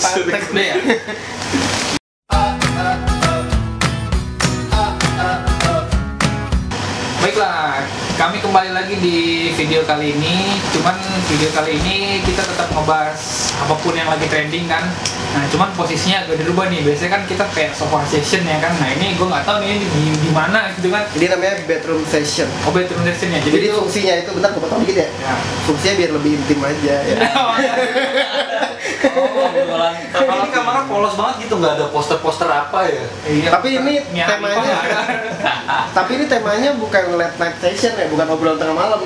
Patek 0.00 0.44
deh 0.56 0.66
ya. 0.72 0.76
Baiklah, 7.20 7.84
kami 8.16 8.40
kembali 8.40 8.70
lagi 8.72 8.96
di 9.00 9.48
video 9.52 9.84
kali 9.84 10.16
ini. 10.16 10.56
Cuman 10.72 10.96
video 11.28 11.52
kali 11.52 11.76
ini 11.76 12.24
kita 12.24 12.48
tetap 12.48 12.68
ngebahas 12.72 13.52
apa 13.54 13.74
pun 13.78 13.94
yang 13.94 14.10
lagi 14.10 14.26
trending 14.26 14.66
kan. 14.66 14.82
Nah, 15.34 15.42
cuman 15.50 15.74
posisinya 15.74 16.26
agak 16.26 16.42
dirubah 16.42 16.70
nih. 16.70 16.86
Biasanya 16.86 17.10
kan 17.10 17.22
kita 17.26 17.44
kayak 17.50 17.72
sofa 17.74 18.02
session 18.06 18.46
ya 18.46 18.58
kan. 18.62 18.70
Nah, 18.78 18.88
ini 18.94 19.18
gue 19.18 19.26
nggak 19.26 19.42
tahu 19.42 19.62
nih 19.62 19.82
di, 19.82 20.02
di 20.14 20.30
mana 20.30 20.70
gitu 20.78 20.90
kan. 20.94 21.02
Ini 21.14 21.26
namanya 21.34 21.54
bedroom 21.66 22.02
session. 22.06 22.46
Oh, 22.66 22.70
bedroom 22.70 23.02
session 23.02 23.34
ya. 23.34 23.40
Jadi, 23.42 23.54
Jadi 23.58 23.66
itu 23.70 23.78
fungsinya 23.78 24.14
itu 24.22 24.30
bentar 24.30 24.50
gue 24.54 24.62
potong 24.62 24.80
dikit 24.86 24.96
ya. 25.02 25.08
ya. 25.10 25.34
Fungsinya 25.66 25.94
biar 25.98 26.10
lebih 26.14 26.30
intim 26.38 26.60
aja 26.62 26.94
ya. 27.02 27.16
Oh, 29.14 29.48
beneran. 29.54 29.92
Tapi 30.12 30.32
ini 30.32 30.48
kamarnya 30.52 30.84
polos 30.88 31.14
banget 31.16 31.34
gitu, 31.46 31.54
nggak 31.60 31.72
ada 31.76 31.86
poster-poster 31.88 32.48
apa 32.48 32.84
ya? 32.88 33.04
Iya, 33.24 33.48
Tapi 33.52 33.68
ini 33.80 33.94
temanya-. 34.02 34.80
Tapi 35.96 36.10
ini 36.20 36.24
temanya 36.26 36.70
bukan 36.76 37.04
late 37.16 37.36
night 37.38 37.56
session 37.60 37.92
ya, 37.96 38.06
bukan 38.10 38.26
obrolan 38.28 38.56
tengah 38.58 38.76
malam. 38.76 39.00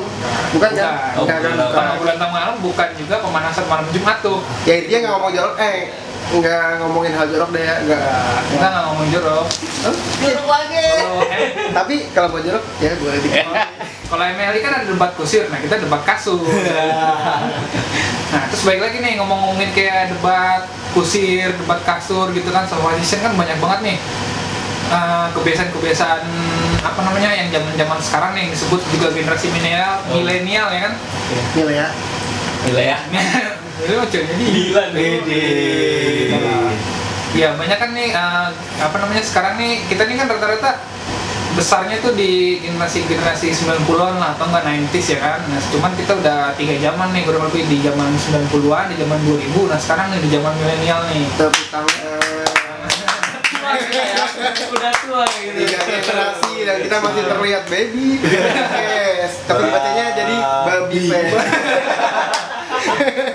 Bukan 0.54 0.70
kan? 0.74 1.14
Bukan. 1.18 1.26
Bukan 1.26 1.36
kan? 1.38 1.52
Bukan. 1.52 1.66
Bukan 1.68 1.82
Bukan. 1.84 1.98
bulan 2.00 2.16
tengah 2.18 2.34
malam, 2.34 2.54
bukan 2.62 2.88
juga 2.96 3.14
pemanasan 3.20 3.66
malam 3.68 3.86
Jumat 3.92 4.18
tuh. 4.22 4.37
Ya 4.64 4.74
intinya 4.76 4.98
nggak 5.00 5.12
ngomong 5.14 5.32
jorok, 5.32 5.54
eh 5.58 5.76
nggak 6.28 6.84
ngomongin 6.84 7.12
hal 7.12 7.26
jorok 7.26 7.50
deh 7.50 7.62
ya, 7.62 7.74
nggak. 7.82 8.00
Kita 8.50 8.66
nggak 8.68 8.84
ngomong 8.86 9.06
jorok. 9.08 9.46
Jorok 10.20 10.44
banget. 10.44 11.00
Kalau 11.00 11.22
eh, 11.24 11.40
Tapi 11.70 11.94
kalau 12.10 12.28
mau 12.30 12.40
jorok 12.40 12.64
ya 12.78 12.90
gue 12.92 13.12
di 13.18 13.28
Kalau 14.08 14.24
MLI 14.24 14.60
kan 14.60 14.72
ada 14.72 14.86
debat 14.88 15.12
kusir, 15.12 15.44
nah 15.48 15.60
kita 15.60 15.76
debat 15.78 16.00
kasur. 16.00 16.40
nah 18.32 18.42
terus 18.48 18.64
baik 18.64 18.80
lagi 18.80 18.96
nih 19.00 19.20
ngomong-ngomongin 19.20 19.70
kayak 19.72 20.12
debat 20.12 20.64
kusir, 20.92 21.52
debat 21.52 21.80
kasur 21.84 22.32
gitu 22.32 22.48
kan, 22.48 22.64
session 22.64 23.20
kan 23.20 23.36
banyak 23.36 23.56
banget 23.60 23.80
nih 23.84 23.96
eh, 24.88 25.26
kebiasaan-kebiasaan 25.32 26.24
apa 26.80 27.00
namanya 27.04 27.36
yang 27.36 27.48
zaman-zaman 27.52 27.98
sekarang 28.00 28.30
nih 28.32 28.40
yang 28.48 28.52
disebut 28.52 28.80
juga 28.88 29.06
generasi 29.12 29.52
milenial, 29.52 30.00
Oh. 30.08 30.16
milenial 30.16 30.68
ya 30.72 30.80
kan? 30.88 30.92
Nilai 32.64 32.84
ya. 32.92 32.98
Ya. 33.78 33.84
Ini 33.86 33.94
macam 33.94 34.20
jadi. 34.26 34.44
Gila 34.50 34.84
Dede. 34.90 35.42
Ya 37.36 37.54
banyak 37.54 37.78
kan 37.78 37.90
nih 37.94 38.08
eh, 38.10 38.48
apa 38.82 38.96
namanya 38.98 39.22
sekarang 39.22 39.60
nih 39.60 39.84
kita 39.86 40.08
nih 40.08 40.16
kan 40.16 40.26
rata-rata 40.32 40.80
besarnya 41.54 41.98
tuh 41.98 42.14
di 42.14 42.62
generasi-generasi 42.62 43.50
90-an 43.50 44.22
lah 44.22 44.38
atau 44.38 44.46
enggak 44.46 44.62
90s 44.62 45.06
ya 45.10 45.18
kan. 45.18 45.40
Nah, 45.50 45.58
cuman 45.74 45.92
kita 45.98 46.14
udah 46.14 46.54
tiga 46.54 46.78
zaman 46.78 47.10
nih 47.10 47.26
kurang 47.26 47.50
lebih 47.50 47.66
di 47.66 47.82
zaman 47.82 48.14
90-an, 48.14 48.94
di 48.94 48.96
zaman 49.02 49.18
2000. 49.26 49.66
Nah, 49.66 49.78
sekarang 49.82 50.06
nih 50.14 50.20
di 50.22 50.30
zaman 50.38 50.54
milenial 50.54 51.02
nih. 51.10 51.26
Tepuk 51.34 51.66
tangan. 51.74 51.94
Ya. 51.98 52.14
Udah 54.70 54.92
tua 55.02 55.26
gitu. 55.34 55.58
Tiga 55.66 55.78
generasi 55.82 56.54
dan 56.62 56.76
kita 56.78 56.96
masih 57.02 57.22
terlihat 57.26 57.62
baby. 57.66 58.08
Yes. 58.22 59.32
Tapi 59.50 59.66
bacanya 59.66 60.04
jadi 60.14 60.36
babi. 60.62 61.02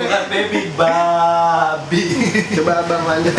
Bukan 0.04 0.24
baby, 0.32 0.62
babi. 0.74 2.04
Coba 2.58 2.72
abang 2.82 3.04
lanjut. 3.06 3.36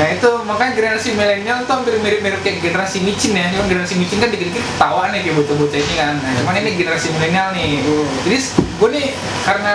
Nah, 0.00 0.08
itu 0.16 0.30
makanya 0.48 0.72
generasi 0.72 1.12
milenial 1.12 1.68
tuh 1.68 1.76
hampir 1.76 1.92
mirip-mirip 2.00 2.40
kayak 2.40 2.64
generasi 2.64 3.04
micin 3.04 3.36
ya. 3.36 3.52
Cuma 3.52 3.68
generasi 3.68 4.00
micin 4.00 4.16
kan 4.16 4.32
dikit-dikit 4.32 4.64
ketawa 4.64 5.12
nih 5.12 5.20
kayak 5.28 5.36
bocah-bocah 5.44 5.76
ini 5.76 5.94
kan. 6.00 6.14
Nah, 6.16 6.32
cuman 6.40 6.56
ini 6.64 6.70
generasi 6.80 7.12
milenial 7.12 7.52
nih. 7.52 7.84
Hmm. 7.84 8.08
Jadi 8.24 8.36
gue 8.80 8.88
nih 8.96 9.06
karena 9.44 9.72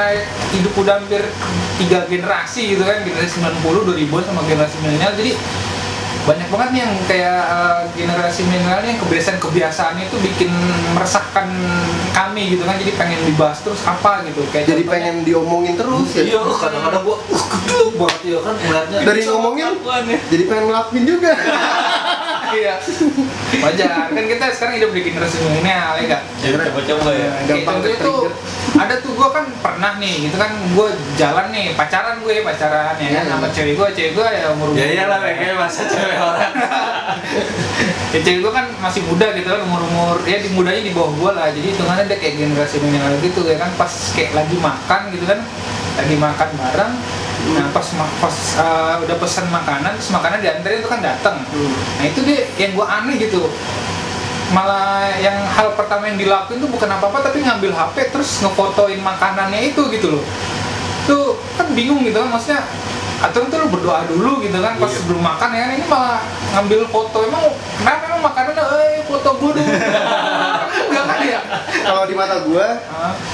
hidup 0.50 0.74
udah 0.82 0.94
hampir 0.98 1.22
tiga 1.78 2.10
generasi 2.10 2.74
gitu 2.74 2.82
kan, 2.90 3.06
generasi 3.06 3.38
90, 3.38 3.86
2000 3.86 4.26
sama 4.26 4.42
generasi 4.50 4.76
milenial. 4.82 5.14
Jadi 5.14 5.32
banyak 6.26 6.48
banget 6.50 6.70
nih 6.74 6.82
yang 6.82 6.94
kayak 7.06 7.40
eh, 7.46 7.82
generasi 7.94 8.42
milenial 8.44 8.82
yang 8.82 8.98
kebiasaan-kebiasaannya 8.98 10.04
itu 10.06 10.18
bikin 10.20 10.50
meresahkan 10.92 11.48
kami 12.12 12.58
gitu 12.58 12.66
kan. 12.66 12.76
Jadi 12.76 12.92
pengen 12.94 13.20
dibahas 13.24 13.62
terus 13.62 13.82
apa 13.82 14.26
gitu. 14.26 14.42
Kayak 14.50 14.66
Jadi 14.66 14.82
contohnya- 14.82 14.92
pengen 14.92 15.16
diomongin 15.22 15.74
terus 15.78 16.10
ya. 16.12 16.24
Iya, 16.26 16.42
kadang-kadang 16.42 17.02
gua 17.02 17.18
uh 17.22 17.44
geduk 17.46 17.92
banget 17.96 18.20
ya 18.26 18.40
kan 18.42 18.54
ngeliatnya. 18.58 18.98
Dari 19.06 19.22
ngomongin 19.24 19.68
jadi 20.26 20.44
pengen 20.46 20.66
ngelakuin 20.68 21.04
juga. 21.06 21.32
Iya. 22.46 22.78
Wajar. 23.56 24.10
Kan 24.10 24.26
kita 24.26 24.46
sekarang 24.52 24.74
hidup 24.76 24.92
di 24.92 25.02
generasi 25.04 25.38
milenial 25.40 25.94
ya 25.96 26.04
enggak? 26.04 26.22
Ya 26.40 26.50
coba-coba 26.52 27.10
ya. 27.12 27.30
Gampang 27.46 27.76
tuh 27.78 27.90
ke-trigger. 27.92 28.32
ada 28.76 28.96
tuh 29.00 29.12
gue 29.14 29.30
kan 29.32 29.46
pernah 29.56 29.96
nih 29.96 30.28
gitu 30.28 30.36
kan 30.36 30.52
gue 30.52 30.88
jalan 31.16 31.48
nih 31.48 31.72
pacaran 31.74 32.20
gue 32.20 32.44
pacaran 32.44 32.92
ya 32.94 33.10
kan 33.14 33.24
Iya. 33.24 33.32
sama 33.32 33.48
cewek 33.50 33.74
gue 33.74 33.88
cewek 33.90 34.12
gue 34.14 34.28
ya 34.28 34.52
umur 34.52 34.68
Ya 34.74 34.86
iyalah 34.92 35.18
kayak 35.18 35.56
masa 35.56 35.88
cewek 35.88 36.18
orang. 36.18 36.52
ya 38.12 38.20
cewek 38.20 38.40
gue 38.42 38.52
kan 38.52 38.66
masih 38.78 39.02
muda 39.04 39.32
gitu 39.32 39.48
kan 39.48 39.62
umur 39.62 39.82
umur 39.86 40.16
ya 40.24 40.40
di 40.40 40.50
mudanya 40.50 40.82
di 40.82 40.92
bawah 40.92 41.12
gue 41.14 41.32
lah 41.32 41.48
jadi 41.50 41.68
hitungannya 41.70 42.06
dia 42.06 42.18
kayak 42.18 42.36
generasi 42.38 42.76
milenial 42.80 43.16
gitu 43.20 43.42
ya 43.44 43.56
kan 43.56 43.72
pas 43.76 43.92
kayak 44.12 44.32
lagi 44.34 44.56
makan 44.56 45.02
gitu 45.10 45.26
kan 45.26 45.40
lagi 45.96 46.16
makan 46.18 46.50
bareng 46.54 46.94
nah 47.46 47.70
pas 47.70 47.86
pas 48.18 48.36
uh, 48.58 48.96
udah 49.00 49.16
pesan 49.16 49.46
makanan 49.48 49.94
terus 49.94 50.10
makanan 50.10 50.42
diantarin 50.42 50.82
itu 50.82 50.90
kan 50.90 50.98
datang 51.00 51.38
Hmm. 51.46 51.74
Nah 52.02 52.06
itu 52.06 52.20
dia 52.24 52.50
yang 52.58 52.74
gue 52.74 52.82
aneh 52.84 53.16
gitu. 53.20 53.46
Malah 54.46 55.10
yang 55.18 55.42
hal 55.44 55.74
pertama 55.74 56.06
yang 56.06 56.18
dilakuin 56.18 56.58
tuh 56.58 56.70
bukan 56.70 56.86
apa-apa 56.88 57.22
tapi 57.24 57.42
ngambil 57.42 57.70
HP 57.70 58.10
terus 58.10 58.42
ngefotoin 58.42 58.98
makanannya 58.98 59.74
itu 59.74 59.82
gitu 59.90 60.18
loh. 60.18 60.24
Tuh 61.06 61.38
kan 61.54 61.70
bingung 61.72 62.02
gitu 62.02 62.18
kan 62.18 62.30
maksudnya 62.30 62.62
Aturan 63.16 63.48
tuh 63.48 63.64
lu 63.64 63.72
berdoa 63.72 64.04
dulu 64.06 64.44
gitu 64.44 64.60
kan 64.60 64.76
pas 64.76 64.92
Iya. 64.92 65.00
sebelum 65.00 65.24
makan 65.24 65.50
ya 65.50 65.62
kan 65.66 65.72
ini 65.72 65.86
malah 65.88 66.20
ngambil 66.52 66.80
foto. 66.92 67.18
Emang 67.24 67.44
kenapa 67.80 68.02
emang 68.12 68.22
makanannya? 68.28 68.64
Eh 68.76 69.02
foto 69.08 69.30
gue 69.40 69.52
dulu. 69.56 69.72
Enggak 70.92 71.06
kan 71.08 71.20
ya 71.24 71.40
Kalau 71.86 72.04
di 72.04 72.14
mata 72.14 72.42
gua 72.42 72.68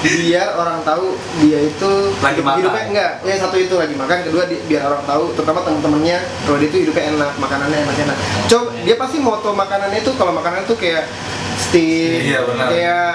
biar 0.02 0.48
orang 0.54 0.80
tahu 0.82 1.06
dia 1.40 1.60
itu 1.62 1.92
Lagi 2.18 2.40
makan. 2.40 2.58
hidupnya 2.58 2.84
enggak 2.86 3.12
ya 3.22 3.36
satu 3.38 3.56
itu 3.56 3.74
lagi 3.74 3.96
makan 3.96 4.18
kedua 4.24 4.44
di- 4.46 4.62
biar 4.66 4.84
orang 4.86 5.04
tahu 5.04 5.32
terutama 5.34 5.60
temen-temennya 5.62 6.18
kalau 6.44 6.58
dia 6.58 6.68
itu 6.68 6.78
hidupnya 6.82 7.04
enak 7.12 7.32
makanannya 7.38 7.78
enak 7.82 7.96
enak 8.02 8.18
coba 8.46 8.70
dia 8.78 8.96
pasti 8.96 9.18
moto 9.18 9.50
makanannya 9.52 9.98
itu 9.98 10.12
kalau 10.14 10.34
makanan 10.34 10.62
itu 10.62 10.76
kayak 10.76 11.04
steak 11.58 12.20
Iya, 12.28 12.40
benar. 12.44 12.68
kayak 12.68 13.12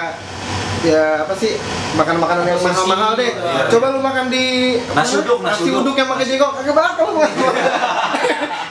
ya 0.79 1.03
apa 1.19 1.33
sih 1.33 1.57
makan 1.93 2.17
makanan 2.17 2.43
yang 2.45 2.59
mahal-mahal 2.59 3.11
deh 3.13 3.29
Iya. 3.29 3.63
coba 3.67 3.85
lu 3.89 3.99
makan 3.99 4.25
di 4.27 4.77
Nasi 4.87 5.13
uduk, 5.19 5.41
nasi 5.41 5.65
uduk. 5.65 5.81
uduk 5.83 5.95
yang 5.95 6.07
pakai 6.07 6.25
jengkol 6.27 6.51
kagak 6.55 6.73
bakal 6.73 7.05
lu 7.07 7.19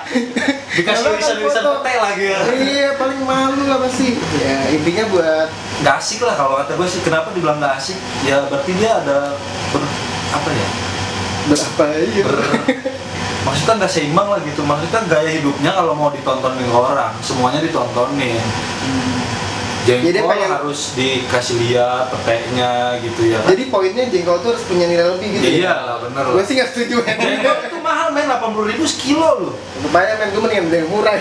Dikasih 0.76 1.04
tulisan-tulisan 1.08 1.64
pete 1.80 1.94
lagi 1.96 2.24
ya. 2.28 2.38
iya 2.52 2.88
paling 3.00 3.20
malu 3.24 3.64
lah 3.64 3.80
pasti 3.80 4.20
ya 4.36 4.68
intinya 4.76 5.04
buat 5.08 5.48
Gak 5.84 5.96
asik 6.00 6.24
lah 6.24 6.34
kalau 6.36 6.56
kata 6.56 6.72
gue 6.72 6.88
sih. 6.88 7.00
Kenapa 7.04 7.32
dibilang 7.36 7.60
gak 7.60 7.76
asik? 7.76 7.98
Ya 8.24 8.44
berarti 8.48 8.72
dia 8.80 8.96
ada 9.00 9.36
ber, 9.72 9.82
apa 10.32 10.48
ya? 10.52 10.68
berapa 11.46 11.84
ya 11.94 12.26
Ber, 12.26 12.42
maksudnya 13.46 13.74
nggak 13.78 13.92
seimbang 13.92 14.28
lah 14.34 14.40
gitu. 14.42 14.66
Maksudnya 14.66 15.00
gaya 15.06 15.30
hidupnya 15.30 15.70
kalau 15.78 15.94
mau 15.94 16.10
ditontonin 16.10 16.66
orang, 16.74 17.14
semuanya 17.22 17.62
ditontonin. 17.62 18.42
Jengkol 19.86 20.08
Jadi 20.08 20.18
pengen- 20.20 20.50
harus 20.52 20.80
dikasih 20.92 21.56
lihat 21.62 22.10
petenya 22.10 22.72
gitu 22.98 23.20
ya. 23.24 23.38
kan? 23.38 23.54
jadi 23.54 23.64
poinnya 23.66 24.04
jengkol 24.04 24.36
tuh 24.38 24.50
harus 24.50 24.64
punya 24.66 24.84
nilai 24.84 25.06
lebih 25.08 25.28
gitu 25.30 25.44
Ya 25.44 25.46
ya? 25.46 25.54
iya 25.56 25.74
lah 25.80 25.96
bener 26.00 26.24
gue 26.26 26.42
sih 26.42 26.54
nggak 26.54 26.68
setuju 26.68 26.96
Jengkol 27.06 27.56
itu 27.62 27.78
mahal 27.78 28.08
men 28.10 28.26
80 28.26 28.42
ribu 28.66 28.84
sekilo 28.84 29.30
loh. 29.40 29.54
Kebanyakan 29.78 30.16
men 30.16 30.28
gue 30.28 30.40
mendingan 30.40 30.64
beli 30.66 30.76
yang 30.76 30.88
murah 30.88 31.14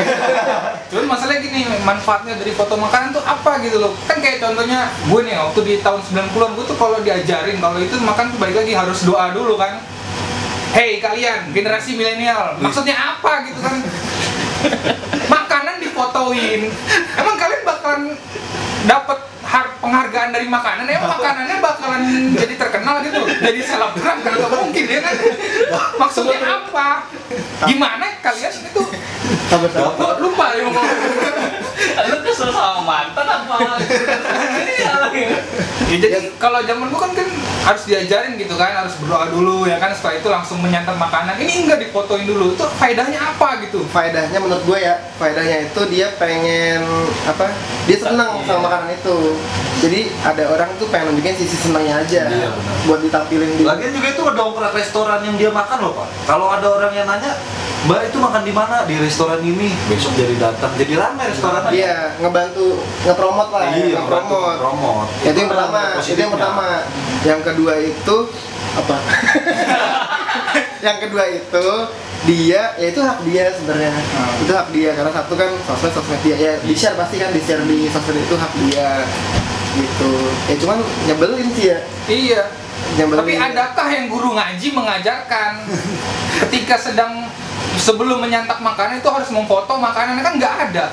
Cuman 0.90 1.06
masalahnya 1.08 1.42
gini, 1.42 1.62
manfaatnya 1.80 2.34
dari 2.36 2.52
foto 2.52 2.74
makanan 2.76 3.09
tuh 3.12 3.22
apa 3.22 3.52
gitu 3.59 3.78
loh 3.78 3.94
Kan 4.03 4.18
kayak 4.18 4.42
contohnya 4.42 4.80
gue 4.90 5.20
nih 5.22 5.36
waktu 5.36 5.59
di 5.62 5.74
tahun 5.80 6.02
90-an 6.02 6.52
gue 6.52 6.66
tuh 6.66 6.76
kalau 6.76 6.97
diajarin 7.00 7.58
kalau 7.59 7.78
itu 7.78 7.94
makan 7.97 8.26
tuh 8.28 8.40
balik 8.40 8.58
lagi 8.58 8.73
harus 8.73 9.00
doa 9.03 9.29
dulu 9.29 9.56
kan 9.56 9.78
Hei 10.72 11.00
kalian, 11.00 11.52
generasi 11.52 11.94
milenial, 11.94 12.58
maksudnya 12.58 12.91
apa 12.91 13.46
gitu 13.46 13.59
kan 13.59 13.79
Makanan 15.32 15.79
difotoin 16.05 16.61
Emang 17.17 17.35
kalian 17.35 17.61
bakalan 17.66 18.02
dapat 18.85 19.19
har- 19.46 19.73
penghargaan 19.81 20.29
dari 20.29 20.46
makanan? 20.46 20.85
Emang 20.85 21.17
makanannya 21.17 21.57
bakalan 21.57 22.02
jadi 22.34 22.53
terkenal 22.53 23.02
gitu? 23.02 23.22
Jadi 23.41 23.59
selebgram? 23.61 24.17
Kan 24.22 24.34
nggak 24.37 24.52
mungkin 24.52 24.85
ya 24.85 24.99
kan? 25.02 25.16
Maksudnya 25.97 26.37
apa? 26.41 27.09
Gimana 27.66 28.05
kalian 28.22 28.53
itu 28.53 28.81
Sabar 29.49 29.69
sabar 29.69 29.93
Gua 29.97 30.13
lupa 30.22 30.53
ya 30.53 30.61
ngomong 30.66 30.85
Lu 32.05 32.17
kesel 32.22 32.49
sama 32.51 32.81
mantan 32.84 33.25
apa? 33.55 33.79
ya 35.16 35.37
jadi 35.85 36.07
kalau 36.35 36.59
zaman 36.61 36.90
gua 36.90 37.02
kan 37.02 37.11
kan 37.13 37.28
harus 37.63 37.84
diajarin 37.85 38.35
gitu 38.35 38.53
kan 38.53 38.73
harus 38.75 38.93
berdoa 38.99 39.25
dulu 39.28 39.66
ya 39.66 39.78
kan 39.78 39.90
setelah 39.90 40.16
itu 40.17 40.28
langsung 40.28 40.57
menyantap 40.59 40.93
makanan 40.96 41.37
ini 41.37 41.66
enggak 41.66 41.81
difotoin 41.81 42.25
dulu 42.25 42.53
itu 42.53 42.66
faedahnya 42.75 43.17
apa 43.17 43.63
gitu 43.63 43.81
faedahnya 43.87 44.37
menurut 44.37 44.61
gue 44.63 44.79
ya 44.79 44.96
faedahnya 45.16 45.66
itu 45.66 45.81
dia 45.87 46.13
pengen 46.16 46.84
apa 47.25 47.49
dia 47.85 47.97
senang 47.97 48.28
Iya. 48.35 48.46
sama 48.52 48.67
makanan 48.67 48.90
itu 48.93 49.17
jadi 49.79 49.99
ada 50.22 50.43
orang 50.49 50.69
tuh 50.75 50.87
pengen 50.87 51.13
nunjukin 51.13 51.35
sisi 51.35 51.58
senangnya 51.58 52.01
aja 52.01 52.22
Iya, 52.28 52.49
benar. 52.49 52.75
buat 52.85 52.99
ditampilin 53.01 53.51
di 53.55 53.63
Lagian 53.63 53.91
juga 53.91 54.08
itu 54.11 54.22
ngedongkrak 54.22 54.73
restoran 54.73 55.19
yang 55.22 55.35
dia 55.35 55.49
makan 55.49 55.78
loh 55.79 55.93
pak. 55.96 56.08
Kalau 56.25 56.47
ada 56.49 56.67
orang 56.67 56.93
yang 56.93 57.05
nanya, 57.05 57.31
Mbak 57.85 58.02
itu 58.09 58.17
makan 58.17 58.41
di 58.41 58.49
mana? 58.49 58.82
Di 58.90 58.97
restoran 58.97 59.37
ini. 59.40 59.70
Besok 59.85 60.17
jadi 60.17 60.35
datang, 60.41 60.73
jadi 60.73 60.97
ramai 60.97 61.29
restorannya. 61.29 61.70
Iya, 61.70 61.97
ngebantu 62.17 62.82
ngepromot 63.05 63.49
lah, 63.53 63.61
Iya, 63.78 64.02
ngepromot. 64.02 64.58
promote. 64.58 65.09
Itu 65.22 65.37
yang 65.37 65.52
pertama, 65.53 65.82
itu 66.02 66.17
yang 66.17 66.34
pertama. 66.34 66.66
Yang 67.22 67.41
kedua 67.46 67.73
itu 67.78 68.16
apa? 68.73 68.97
yang 70.85 70.97
kedua 70.97 71.23
itu 71.29 71.66
dia, 72.26 72.61
ya 72.73 72.87
itu 72.90 72.99
hak 72.99 73.20
dia 73.22 73.53
sebenarnya. 73.53 73.93
Hmm. 73.93 74.41
Itu 74.41 74.52
hak 74.53 74.67
dia 74.73 74.90
karena 74.97 75.11
satu 75.14 75.34
kan 75.37 75.49
sosmed 75.66 75.93
sosmed 75.93 76.20
dia 76.26 76.35
ya 76.37 76.53
di 76.58 76.73
share 76.73 76.97
pasti 76.97 77.22
kan 77.22 77.29
di 77.29 77.41
share 77.41 77.61
di 77.61 77.85
sosmed 77.85 78.17
itu 78.17 78.34
hak 78.34 78.52
dia 78.66 79.05
gitu. 79.78 80.11
Ya 80.49 80.55
cuman 80.58 80.78
nyebelin 81.05 81.47
sih 81.53 81.66
ya. 81.70 81.79
iya 82.08 82.41
Nyebelin. 82.97 83.22
tapi 83.22 83.34
adakah 83.37 83.87
yang 83.87 84.05
guru 84.09 84.34
ngaji 84.34 84.67
mengajarkan 84.73 85.52
ketika 86.41 86.76
sedang 86.82 87.29
sebelum 87.77 88.22
menyantap 88.22 88.59
makanan 88.59 88.99
itu 88.99 89.09
harus 89.09 89.29
memfoto 89.31 89.75
makanan 89.75 90.19
kan 90.22 90.33
nggak 90.35 90.53
ada 90.72 90.85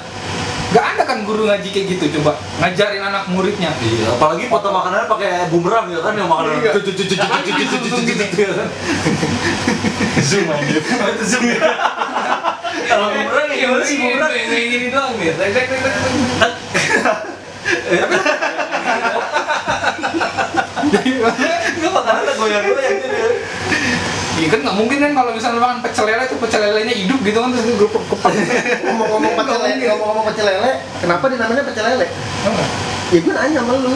nggak 0.72 0.86
ada 0.96 1.02
kan 1.04 1.18
guru 1.28 1.44
ngaji 1.44 1.68
kayak 1.68 1.86
gitu 1.94 2.04
coba 2.16 2.32
ngajarin 2.64 3.04
anak 3.04 3.28
muridnya 3.28 3.76
Iya, 3.76 4.16
apalagi 4.16 4.48
foto 4.48 4.72
makanannya 4.72 5.04
pakai 5.04 5.30
bumerang 5.52 5.92
ya 5.92 6.00
kan 6.00 6.16
yang 6.16 6.32
makanan 6.32 6.64
Iya. 6.64 6.64
ya. 6.64 6.72
Zoom 10.22 10.48
aja. 10.48 10.78
Itu 11.12 11.24
zoom 11.28 11.44
ya. 11.44 11.60
Kalau 12.88 13.06
bumerang 13.12 13.46
ya 13.52 13.56
gimana 13.60 13.84
sih 13.84 13.96
bumerang? 14.00 14.30
kayak 14.32 14.68
gini 14.72 14.86
doang 14.88 15.12
tek, 15.20 15.36
tek. 15.52 15.66
Itu 21.76 21.88
makanannya 21.90 22.32
goyang-goyang 22.32 22.96
gitu. 22.96 23.28
Ya. 24.42 24.44
Iya 24.44 24.48
kan 24.50 24.60
nggak 24.60 24.74
mungkin 24.76 24.98
kan 24.98 25.12
kalau 25.14 25.30
misalnya 25.30 25.60
makan 25.60 25.78
pecel 25.80 26.04
lele 26.04 26.22
itu 26.24 26.34
pecel 26.36 26.60
lelenya 26.60 26.94
hidup 26.96 27.18
gitu 27.20 27.38
kan 27.38 27.48
terus 27.48 27.66
grup 27.76 27.92
kepak 27.94 28.32
ngomong-ngomong 28.82 29.32
pecel 29.36 29.60
lele, 29.60 29.84
ngomong-ngomong 29.86 30.24
pecel 30.26 30.44
lele, 30.44 30.70
kenapa 30.98 31.24
dinamanya 31.28 31.62
pecel 31.62 31.84
lele? 31.86 32.06
Ya 33.12 33.18
gue 33.18 33.28
nanya 33.30 33.60
sama 33.60 33.74
lu. 33.76 33.92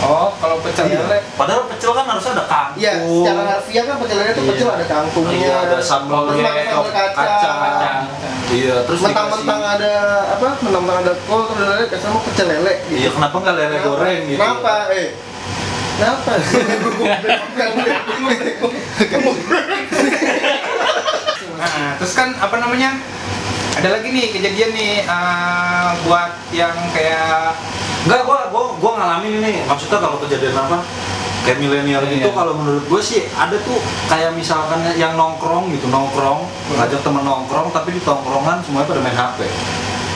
Oh, 0.00 0.32
kalau 0.32 0.56
pecel 0.64 0.88
Iya. 0.88 1.04
lele 1.04 1.18
Padahal 1.36 1.68
pecel 1.68 1.92
kan 1.92 2.08
harusnya 2.08 2.32
ada 2.32 2.44
kangkung. 2.46 2.80
Iya, 2.80 2.92
secara 2.96 3.42
harfiah 3.44 3.84
kan 3.84 3.96
pecel 4.00 4.16
lele 4.16 4.30
itu 4.30 4.40
Iya. 4.40 4.48
pecel 4.48 4.68
ada 4.70 4.86
kangkungnya, 4.86 5.36
Iya, 5.36 5.54
ada 5.60 5.76
sambal 5.82 6.20
terus 6.24 6.40
pakai 6.40 6.62
kecap, 6.62 6.72
sambal 6.72 6.88
kacang, 6.88 7.12
kacang. 7.12 7.58
kacang. 7.60 7.96
Iya, 8.50 8.74
terus 8.82 9.00
mentang-mentang 9.04 9.60
ada 9.60 9.92
apa? 10.30 10.48
Mentang-mentang 10.56 10.98
ada 11.02 11.12
kol 11.20 11.42
terus 11.46 11.60
lele, 11.62 11.84
kasih 11.86 12.00
sama 12.00 12.18
pecel 12.24 12.46
lele. 12.48 12.72
gitu. 12.80 12.96
Iya, 12.96 13.08
kenapa 13.12 13.36
nggak 13.36 13.54
lele 13.54 13.68
Kenapa? 13.68 13.84
goreng 13.84 14.20
gitu? 14.24 14.38
Kenapa? 14.40 14.72
Eh, 14.88 15.08
kenapa? 15.98 16.30
Nah, 21.80 21.96
terus 21.96 22.12
kan 22.12 22.36
apa 22.36 22.60
namanya? 22.60 22.92
Ada 23.72 23.88
lagi 23.88 24.12
nih 24.12 24.36
kejadian 24.36 24.70
nih 24.76 24.92
eh, 25.08 25.88
buat 26.04 26.36
yang 26.52 26.76
kayak 26.92 27.56
Enggak, 28.00 28.24
gua 28.24 28.48
gua 28.48 28.64
gua 28.76 28.92
ngalamin 29.00 29.40
ini. 29.40 29.64
Maksudnya 29.64 29.96
kalau 29.96 30.20
kejadian 30.20 30.56
apa? 30.56 30.84
Kayak 31.40 31.58
milenial 31.64 32.04
Iya. 32.04 32.20
gitu 32.20 32.36
kalau 32.36 32.52
menurut 32.52 32.84
gue 32.84 33.00
sih 33.00 33.24
ada 33.32 33.56
tuh 33.64 33.80
kayak 34.12 34.36
misalkan 34.36 34.84
yang 34.92 35.16
nongkrong 35.16 35.72
gitu, 35.72 35.88
nongkrong, 35.88 36.44
ngajak 36.76 37.00
temen 37.00 37.24
nongkrong 37.24 37.72
tapi 37.72 37.96
di 37.96 38.00
tongkrongan 38.04 38.60
semuanya 38.60 38.84
pada 38.84 39.00
main 39.00 39.16
HP. 39.16 39.38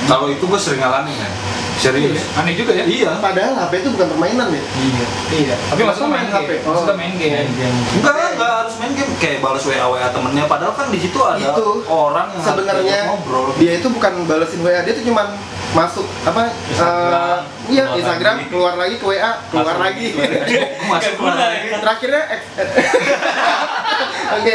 Kalau 0.04 0.28
itu 0.28 0.44
gue 0.44 0.60
sering 0.60 0.84
ngalamin 0.84 1.16
ya. 1.16 1.30
Serius. 1.74 2.22
aneh 2.34 2.54
juga 2.54 2.72
ya. 2.72 2.84
Iya. 2.84 3.10
Padahal 3.18 3.52
HP 3.58 3.72
itu 3.80 3.88
bukan 3.92 4.08
permainan 4.10 4.48
ya. 4.48 4.62
Iya. 4.64 5.04
Iya. 5.30 5.54
Tapi 5.68 5.80
maksudnya 5.82 6.08
main 6.08 6.20
main 6.22 6.30
HP. 6.30 6.50
HP. 6.54 6.64
Maksudnya 6.64 6.96
main 6.96 7.14
game. 7.14 7.48
Enggak, 7.94 8.14
enggak 8.32 8.52
harus 8.56 8.74
main 8.76 8.92
game 8.92 9.12
kayak 9.16 9.38
balas 9.38 9.62
WA 9.62 9.86
WA 9.86 10.08
temennya 10.08 10.44
padahal 10.44 10.72
kan 10.72 10.86
di 10.88 10.98
situ 10.98 11.18
ada 11.18 11.38
Itu 11.40 11.66
orang 11.84 12.28
yang 12.30 12.44
sebenarnya 12.44 12.98
ngobrol. 13.06 13.46
dia 13.54 13.72
itu 13.74 13.88
bukan 13.88 14.12
balesin 14.24 14.60
WA, 14.60 14.80
dia 14.80 14.92
tuh 14.92 15.04
cuman 15.04 15.26
masuk 15.70 16.06
apa? 16.22 16.54
Instagram, 16.64 17.18
eh, 17.18 17.38
iya 17.68 17.84
Instagram, 17.92 18.34
lagi. 18.38 18.46
keluar 18.46 18.74
lagi 18.74 18.94
ke 18.94 19.04
WA, 19.04 19.32
keluar 19.48 19.66
Masuk- 19.66 19.82
lagi. 19.82 20.08
Masuk 20.92 21.12
keluar 21.16 21.36
lagi. 21.36 21.66
Terakhirnya 21.74 22.22
ex- 22.30 22.52
Oke, 24.34 24.54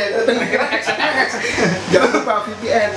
jangan 1.89 2.09
lupa 2.11 2.35
VPN. 2.43 2.89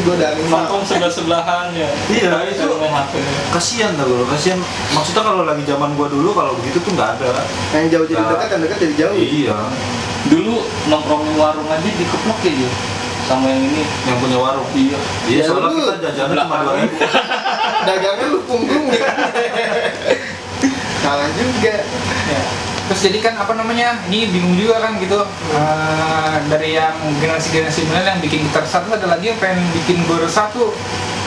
Gue 0.00 0.14
uninstall. 0.14 0.48
nongkrong 0.48 0.82
sebelah 0.82 1.10
sebelahan 1.10 1.66
ya 1.72 1.88
Iya, 2.08 2.30
itu 2.46 2.64
main 2.74 2.90
HP 2.90 3.12
kasihan 3.50 3.92
tau 3.94 4.08
lo, 4.08 4.24
kasihan. 4.26 4.56
Maksudnya 4.90 5.22
kalau 5.22 5.42
lagi 5.42 5.62
zaman 5.62 5.92
gua 5.92 6.06
dulu 6.06 6.30
kalau 6.30 6.56
begitu 6.56 6.80
tuh 6.80 6.92
nggak 6.92 7.16
ada. 7.16 7.30
Yang 7.72 7.86
jauh 7.90 8.06
jadi 8.08 8.18
Nah. 8.18 8.30
dekat, 8.32 8.48
yang 8.50 8.62
dekat 8.62 8.78
jadi 8.80 8.94
jauh. 8.96 9.16
Iya, 9.16 9.56
dulu 10.26 10.54
nongkrong 10.86 11.22
di 11.22 11.34
warung 11.34 11.66
aja 11.66 11.84
dikeplok 11.84 12.38
ya 12.40 12.52
dia 12.54 12.72
sama 13.22 13.46
yang 13.46 13.62
ini 13.62 13.82
yang 14.04 14.18
punya 14.18 14.38
warung. 14.38 14.66
iya 14.74 14.98
Iya, 15.24 15.38
Ya, 15.38 15.42
soalnya 15.46 15.70
lu 15.70 15.80
kita 15.80 15.96
jajannya 16.02 16.36
cuma 16.40 16.56
dua 16.60 16.74
ribu. 16.76 16.96
Dagangnya 17.86 18.26
lu 18.26 18.38
punggung 18.42 18.86
ya. 18.90 19.06
Salah 21.02 21.28
juga. 21.32 21.74
Ya. 22.26 22.42
Terus 22.90 23.06
jadi 23.06 23.18
kan 23.22 23.38
apa 23.38 23.54
namanya? 23.54 23.94
Ini 24.10 24.34
bingung 24.34 24.58
juga 24.58 24.82
kan 24.82 24.98
gitu. 24.98 25.22
Eh, 25.54 26.34
dari 26.50 26.74
yang 26.74 26.98
generasi-generasi 27.22 27.86
milenial 27.86 28.18
yang 28.18 28.22
bikin 28.26 28.42
kita 28.50 28.66
resah 28.66 28.82
tuh 28.82 28.98
ada 28.98 29.06
lagi 29.06 29.30
yang 29.30 29.38
pengen 29.38 29.62
bikin 29.78 30.02
gue 30.10 30.18
resah 30.18 30.50
tuh. 30.50 30.74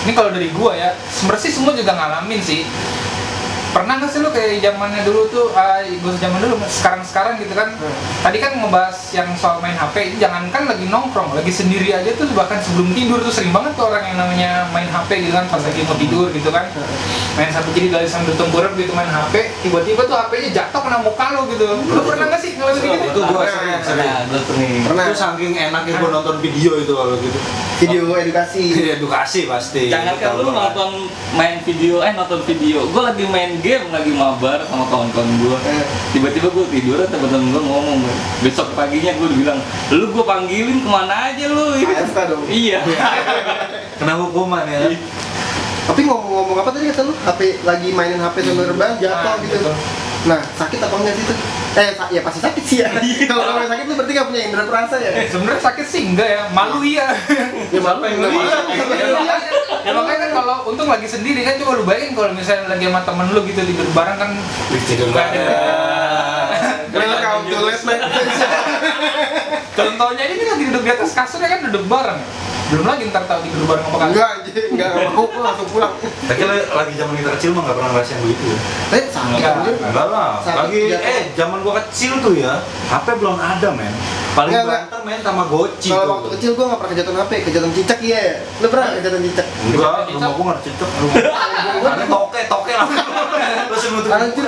Ini 0.03 0.11
kalau 0.11 0.35
dari 0.35 0.51
gua 0.51 0.75
ya, 0.75 0.91
sebenarnya 1.07 1.47
semua 1.47 1.71
juga 1.71 1.95
ngalamin 1.95 2.43
sih. 2.43 2.67
Pernah 3.73 3.97
nggak 3.97 4.09
sih 4.13 4.21
lu 4.21 4.29
kayak 4.29 4.61
zamannya 4.61 5.01
dulu 5.01 5.21
tuh, 5.33 5.49
uh, 5.49 5.81
gue 5.81 6.13
zaman 6.21 6.37
dulu, 6.45 6.61
sekarang-sekarang 6.69 7.41
gitu 7.41 7.57
kan? 7.57 7.73
Hmm. 7.73 7.95
Tadi 8.21 8.37
kan 8.37 8.51
ngebahas 8.61 8.97
yang 9.17 9.33
soal 9.33 9.57
main 9.65 9.73
HP, 9.73 10.21
jangankan 10.21 10.69
lagi 10.69 10.85
nongkrong, 10.93 11.33
lagi 11.33 11.49
sendiri 11.49 11.89
aja 11.89 12.13
tuh 12.13 12.29
bahkan 12.37 12.61
sebelum 12.61 12.93
tidur 12.93 13.17
tuh 13.25 13.33
sering 13.33 13.49
banget 13.49 13.73
tuh 13.73 13.89
orang 13.89 14.05
yang 14.13 14.17
namanya 14.21 14.69
main 14.69 14.85
HP 14.85 15.25
gitu 15.25 15.33
kan, 15.33 15.49
pas 15.49 15.57
lagi 15.57 15.81
mau 15.89 15.97
tidur 15.97 16.29
gitu 16.29 16.49
kan. 16.53 16.69
Main 17.33 17.49
sampai 17.49 17.73
jadi 17.73 17.87
dari 17.89 18.05
sambil 18.05 18.37
tengkurap 18.37 18.77
gitu 18.77 18.93
main 18.93 19.09
HP 19.09 19.49
tiba-tiba 19.65 20.05
tuh 20.05 20.17
HP-nya 20.21 20.49
jatuh 20.53 20.81
kena 20.85 20.97
muka 21.01 21.25
lo 21.33 21.41
gitu. 21.49 21.65
Lu 21.65 22.01
pernah 22.05 22.29
nggak 22.29 22.41
sih 22.45 22.51
ngalamin 22.53 22.81
gitu? 22.85 23.07
Itu 23.09 23.19
gua 23.25 23.41
Pernah, 23.41 23.81
sering, 23.81 24.05
nah 24.05 24.21
gue 24.29 24.41
Pernah. 24.85 25.05
Itu 25.09 25.15
saking 25.17 25.53
enaknya 25.57 25.93
gua 25.97 26.09
nonton 26.21 26.35
video 26.45 26.71
itu 26.77 26.93
kalau 26.93 27.17
gitu. 27.17 27.39
video 27.81 28.05
edukasi. 28.21 28.63
Edukasi 29.01 29.39
pasti. 29.49 29.89
jangan 29.89 30.13
kan 30.21 30.37
lu 30.37 30.53
nonton 30.53 31.09
main 31.33 31.57
video 31.65 32.05
eh 32.05 32.13
nonton 32.13 32.45
video. 32.45 32.85
Gue 32.93 33.01
lagi 33.01 33.25
main 33.25 33.62
game 33.63 33.87
lagi 33.89 34.11
mabar 34.11 34.59
sama 34.67 34.83
kawan-kawan 34.85 35.31
gue 35.39 35.57
Eh. 35.63 35.83
tiba-tiba 36.11 36.51
gue 36.51 36.65
tidur 36.69 36.99
teman-teman 37.01 37.47
gue 37.47 37.61
ngomong 37.63 37.99
besok 38.41 38.75
paginya 38.75 39.15
gue 39.15 39.29
bilang 39.33 39.59
lu 39.89 40.11
gue 40.11 40.21
panggilin 40.21 40.77
ke 40.77 40.89
mana 40.89 41.31
aja 41.31 41.47
lu 41.47 41.71
AFK 41.73 42.17
dong. 42.27 42.43
iya 42.45 42.83
Kena 43.97 44.19
hukuman 44.19 44.67
ya. 44.67 44.91
Tapi 45.83 46.01
ngomong-ngomong 46.01 46.57
apa 46.57 46.69
tadi 46.71 46.87
kata 46.87 47.01
lu? 47.03 47.13
HP 47.13 47.39
lagi 47.61 47.89
mainin 47.89 48.17
HP 48.17 48.35
sambil 48.41 48.67
rebahan 48.67 48.95
jatuh 48.97 49.15
Nah, 49.15 49.35
gitu. 49.39 49.71
Nah, 50.23 50.39
sakit 50.39 50.79
apa 50.79 50.95
enggak 50.95 51.13
sih 51.13 51.23
itu? 51.25 51.35
Eh, 51.73 51.89
sa- 51.91 52.07
ya 52.07 52.21
pasti 52.21 52.39
sakit 52.39 52.63
sih 52.63 52.77
ya. 52.79 52.89
Kalau 53.27 53.43
kalau 53.43 53.65
sakit 53.65 53.83
lu 53.83 53.93
berarti 53.93 54.11
gak 54.13 54.27
punya 54.29 54.41
indera 54.45 54.63
perasa 54.63 54.95
ya? 54.95 55.11
Eh, 55.11 55.27
sebenarnya 55.27 55.59
sakit 55.59 55.85
sih 55.85 56.01
enggak 56.05 56.29
ya 56.29 56.41
malu 56.49 56.79
iya 56.79 57.11
Ya 57.69 57.79
malu 57.81 57.99
enggak 57.99 58.31
malu? 58.31 58.39
malu. 58.39 58.51
Ya, 58.93 59.07
makanya, 59.11 59.49
ya 59.83 59.91
makanya 59.91 60.19
kan 60.21 60.31
kalau 60.33 60.55
untung 60.65 60.87
lagi 60.87 61.07
sendiri 61.07 61.41
kan 61.41 61.57
coba 61.57 61.71
lu 61.75 61.83
bayangin 61.83 62.13
kalau 62.13 62.31
misalnya 62.31 62.71
lagi 62.71 62.85
sama 62.87 63.01
temen 63.03 63.25
lu 63.29 63.39
gitu 63.43 63.61
tidur 63.63 63.87
bareng 63.91 64.17
kan 64.17 64.31
Tidur 64.87 65.09
ada. 65.11 65.43
Welcome 66.93 67.43
to 67.43 67.57
Night 67.83 68.01
contohnya 69.73 70.23
ini 70.29 70.43
lagi 70.45 70.63
duduk 70.69 70.83
di 70.83 70.91
atas 70.93 71.11
kasur 71.11 71.41
ya 71.41 71.49
kan 71.49 71.65
duduk 71.65 71.83
bareng 71.83 72.19
belum 72.73 72.85
lagi 72.89 73.03
ntar 73.13 73.23
tahu 73.29 73.39
tidur 73.45 73.63
bareng 73.69 73.85
apa 73.85 73.97
kagak 74.09 74.43
Enggak 74.53 74.89
enggak 74.97 75.13
mau 75.13 75.25
gua 75.29 75.41
langsung 75.53 75.69
pulang. 75.69 75.93
Tapi 76.01 76.41
lagi 76.49 76.93
zaman 76.97 77.13
kita 77.13 77.29
kecil 77.37 77.49
mah 77.53 77.61
nggak 77.65 77.77
pernah 77.77 77.89
ngerasain 77.93 78.17
begitu 78.25 78.43
ya. 78.49 78.57
Tapi 78.89 79.01
sakit 79.13 79.37
Enggak. 79.37 80.05
lah, 80.09 80.31
lagi 80.41 80.81
eh 80.93 81.21
zaman 81.37 81.57
gua 81.61 81.73
kecil 81.85 82.13
tuh 82.25 82.33
ya, 82.33 82.53
HP 82.89 83.07
belum 83.21 83.37
ada 83.37 83.69
men. 83.73 83.93
Paling 84.33 84.49
Enggak, 84.49 84.65
enggak. 84.65 84.81
banter 84.89 85.01
main 85.05 85.21
sama 85.21 85.43
Goci 85.45 85.89
Kalau 85.93 86.09
waktu 86.17 86.29
kecil 86.37 86.51
gua 86.57 86.65
enggak 86.65 86.79
pernah 86.81 86.91
kejatuhan 86.97 87.17
HP, 87.21 87.31
kejatuhan 87.45 87.73
cicak 87.77 87.99
iya. 88.01 88.17
ya? 88.17 88.35
Lu 88.61 88.67
pernah 88.73 88.85
nggak 88.89 88.97
kejatuhan 88.97 89.23
cicak? 89.29 89.47
Enggak, 89.53 89.97
rumah 90.09 90.31
gua 90.33 90.43
nggak 90.43 90.57
ada 90.57 90.63
cicak. 90.65 90.89
Ada 91.93 92.05
toke, 92.17 92.41
toke 92.49 92.73
lah. 92.73 92.87
Lu 93.69 93.77
semua 93.77 93.99
tuh. 94.01 94.09
Anjir. 94.09 94.45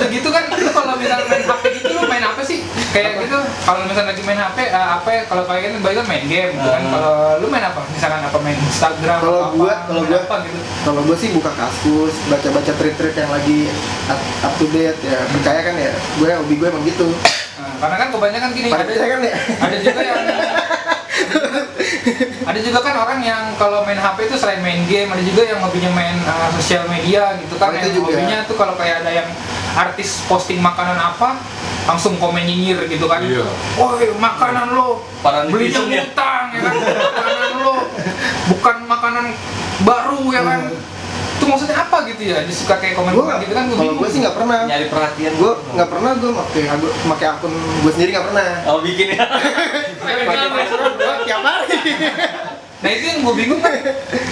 Udah 0.00 0.08
gitu 0.10 0.28
kan 0.28 0.42
lu 0.50 0.70
kalau 0.70 0.96
misalnya 0.96 1.26
main 1.26 1.44
HP 1.44 1.64
gitu 1.76 1.88
lu 1.92 2.04
main 2.06 2.24
apa 2.24 2.40
sih 2.40 2.58
kayak 2.90 3.20
gitu 3.20 3.36
kalau 3.60 3.84
misalnya 3.84 4.10
lagi 4.10 4.22
main 4.22 4.40
HP 4.40 4.58
eh, 4.64 4.88
apa 4.90 5.08
ya 5.10 5.22
kalau 5.26 5.42
kalian 5.44 5.76
kan 5.76 5.92
kan 5.92 6.06
main 6.06 6.24
game 6.24 6.50
gitu 6.50 6.64
kan 6.66 6.80
Ah. 6.80 6.90
kalau 6.90 7.12
lu 7.36 7.46
main 7.46 7.62
apa 7.62 7.80
misalkan 7.86 8.20
apa 8.22 8.38
main 8.38 8.56
Instagram 8.58 9.18
Kalau 9.20 9.40
gua- 9.52 9.68
apa, 9.70 9.86
kalau 9.86 10.02
gua- 10.02 10.22
apa 10.22 10.34
gitu 10.42 10.58
Kalau 10.80 11.00
gue 11.02 11.12
sih 11.14 11.28
buka 11.30 11.52
kaskus, 11.52 12.14
baca-baca 12.26 12.72
tweet-tweet 12.72 13.12
yang 13.14 13.28
lagi 13.28 13.68
up, 14.06 14.16
up 14.42 14.52
to 14.56 14.64
date 14.66 14.96
ya. 15.02 15.20
Percaya 15.28 15.60
kan 15.60 15.74
ya? 15.76 15.92
Gue 16.16 16.32
hobi 16.32 16.54
gue 16.56 16.66
emang 16.66 16.80
gitu. 16.82 17.12
Nah, 17.54 17.76
karena 17.78 17.96
kan 17.98 18.08
kebanyakan 18.10 18.50
gini 18.50 18.68
Pada 18.72 18.82
ada 18.82 18.94
kan 18.96 19.20
ya? 19.20 19.34
ada 19.60 19.76
juga 19.78 20.00
yang 20.00 20.20
ada 22.42 22.58
juga 22.58 22.78
kan 22.80 22.94
orang 22.98 23.20
yang 23.20 23.42
kalau 23.54 23.84
main 23.84 23.96
HP 23.96 24.26
itu 24.26 24.36
selain 24.36 24.58
main 24.58 24.82
game 24.84 25.06
ada 25.06 25.20
juga 25.20 25.42
yang 25.44 25.60
hobinya 25.60 25.90
main 25.92 26.16
uh, 26.24 26.48
sosial 26.52 26.82
media 26.86 27.36
gitu 27.38 27.54
kan 27.54 27.70
Oh, 27.70 27.76
itu 27.76 27.84
yang 27.84 27.94
juga. 27.94 28.08
hobinya 28.10 28.38
tuh 28.42 28.56
kalau 28.56 28.74
kayak 28.74 29.04
ada 29.04 29.10
yang 29.14 29.28
artis 29.72 30.24
posting 30.24 30.58
makanan 30.58 30.94
apa 30.94 31.38
langsung 31.82 32.14
komen 32.16 32.40
nyinyir 32.40 32.86
gitu 32.86 33.04
kan 33.04 33.20
Iya. 33.20 33.46
woi 33.74 34.10
makanan 34.12 34.72
lo 34.72 35.02
Para 35.18 35.44
belinya 35.44 35.80
ya. 35.80 36.02
ngutang 36.02 36.44
ya 36.50 36.60
kan 36.60 36.74
makanan 36.76 37.50
lo 37.60 37.74
bukan 38.48 38.76
makanan 38.84 39.24
baru 39.80 40.20
ya 40.28 40.42
kan 40.42 40.60
itu 41.32 41.48
maksudnya 41.48 41.72
apa 41.78 42.04
gitu 42.04 42.22
ya 42.26 42.44
dia 42.44 42.52
suka 42.52 42.76
kayak 42.76 42.94
komen 42.94 43.10
Gue 43.10 43.22
komen 43.22 43.40
gitu 43.40 43.52
kan 43.54 43.64
gue 43.64 43.72
kalau 43.72 43.84
bingung 43.88 43.98
gue 43.98 44.08
sih 44.08 44.20
nggak 44.20 44.36
pernah. 44.36 44.60
nyari 44.62 44.86
perhatian 44.86 45.32
Gue 45.34 45.52
nggak 45.72 45.88
pernah 45.88 46.10
gue 46.12 46.30
pakai 46.36 46.62
pakai 47.08 47.26
akun 47.30 47.52
gue 47.56 47.90
sendiri 47.90 48.10
nggak 48.12 48.26
pernah. 48.28 48.44
oh 48.68 48.78
bikin 48.84 49.08
ya 49.10 49.24
Pakai 50.00 50.46
gue 50.46 51.14
tiap 51.24 51.42
hari. 51.42 51.78
Nah 52.80 52.88
itu 52.88 53.04
yang 53.04 53.20
gue 53.20 53.34
bingung 53.36 53.60
kan 53.60 53.76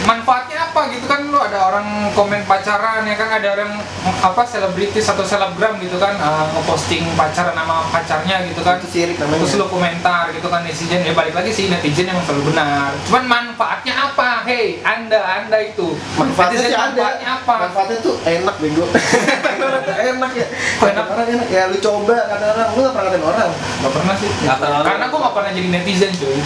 manfaatnya 0.03 0.73
apa 0.73 0.89
gitu 0.89 1.05
kan 1.05 1.21
lu 1.23 1.37
ada 1.37 1.69
orang 1.69 1.85
komen 2.11 2.41
pacaran 2.43 3.05
ya 3.05 3.13
kan 3.13 3.29
ada 3.31 3.49
orang 3.53 3.77
apa 4.19 4.41
selebritis 4.43 5.05
atau 5.05 5.21
selebgram 5.21 5.77
gitu 5.77 5.97
kan 5.97 6.17
eh, 6.17 6.45
ngeposting 6.51 7.05
pacaran 7.13 7.53
sama 7.53 7.85
pacarnya 7.89 8.41
gitu 8.45 8.61
kan 8.61 8.81
Itu 8.81 8.89
sirik 8.89 9.17
namanya. 9.17 9.45
terus 9.45 9.53
lu 9.55 9.69
komentar 9.69 10.33
gitu 10.33 10.49
kan 10.49 10.65
netizen 10.65 11.05
ya 11.05 11.13
balik 11.13 11.35
lagi 11.35 11.51
sih 11.51 11.69
netizen 11.69 12.09
emang 12.09 12.25
selalu 12.25 12.49
benar 12.49 12.97
cuman 13.05 13.25
manfaatnya 13.27 13.95
apa 14.07 14.29
hei 14.43 14.81
anda 14.81 15.21
anda 15.21 15.59
itu 15.61 15.93
Manfaatnya 16.17 16.57
Netizen 16.59 16.65
sih 16.65 16.75
ada. 16.75 16.89
manfaatnya 16.89 17.29
apa 17.37 17.55
Manfaatnya 17.61 17.97
tuh 18.01 18.15
enak 18.19 18.55
bego. 18.57 18.85
enak 20.11 20.31
ya. 20.33 20.47
Kok 20.79 20.89
enak? 20.89 21.05
Orang 21.07 21.29
enak. 21.29 21.49
Ya 21.49 21.63
lu 21.67 21.77
coba 21.79 22.17
kadang-kadang 22.27 22.69
lu 22.71 22.81
nggak 22.81 22.95
pernah 22.95 23.11
ngatain 23.11 23.25
orang. 23.25 23.51
Gak 23.79 23.93
pernah 23.93 24.15
sih 24.17 24.31
orang- 24.43 24.87
karena 24.87 25.05
gue 25.05 25.21
gak 25.21 25.35
pernah 25.35 25.51
jadi 25.53 25.69
netizen 25.71 26.13
cuy 26.15 26.39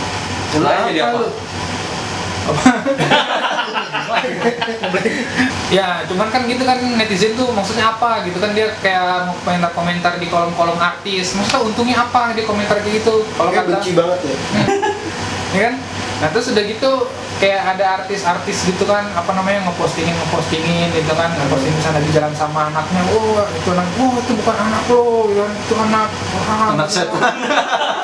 Mulai 0.53 0.77
jadi 0.89 1.01
apa? 1.07 1.17
lu? 1.17 1.29
Ya, 5.73 6.05
cuman 6.05 6.29
kan 6.29 6.45
gitu 6.45 6.69
kan 6.69 6.77
netizen 7.01 7.33
tuh 7.33 7.49
maksudnya 7.49 7.97
apa 7.97 8.29
gitu 8.29 8.37
kan 8.37 8.53
dia 8.53 8.69
kayak 8.85 9.25
mau 9.25 9.33
komentar-komentar 9.41 10.21
di 10.21 10.29
kolom-kolom 10.29 10.77
artis. 10.77 11.33
Maksudnya 11.33 11.65
untungnya 11.65 11.97
apa 12.05 12.37
dia 12.37 12.45
komentar 12.45 12.77
kayak 12.85 13.01
gitu? 13.01 13.25
Kalau 13.33 13.57
kata 13.57 13.81
benci 13.81 13.97
banget 13.97 14.21
ya. 14.21 14.37
ya 15.57 15.61
kan? 15.65 15.75
Nah, 16.23 16.31
terus 16.31 16.55
udah 16.55 16.63
gitu 16.63 17.11
kayak 17.43 17.75
ada 17.75 17.99
artis-artis 17.99 18.63
gitu 18.71 18.87
kan 18.87 19.03
apa 19.11 19.35
namanya 19.35 19.67
ngepostingin 19.67 20.15
ngepostingin 20.15 20.95
gitu 20.95 21.11
kan 21.19 21.35
ngeposting 21.35 21.75
misalnya 21.75 21.99
lagi 21.99 22.11
jalan 22.15 22.33
sama 22.39 22.71
anaknya 22.71 23.03
wah 23.11 23.43
itu 23.51 23.69
anak 23.75 23.87
wah 23.99 24.15
itu 24.23 24.33
bukan 24.39 24.57
anak 24.63 24.83
lo 24.87 25.03
ya 25.35 25.43
kan? 25.43 25.53
itu 25.59 25.75
anak 25.75 26.09
wah, 26.15 26.71
Anak 26.79 26.87
setan. 26.87 27.19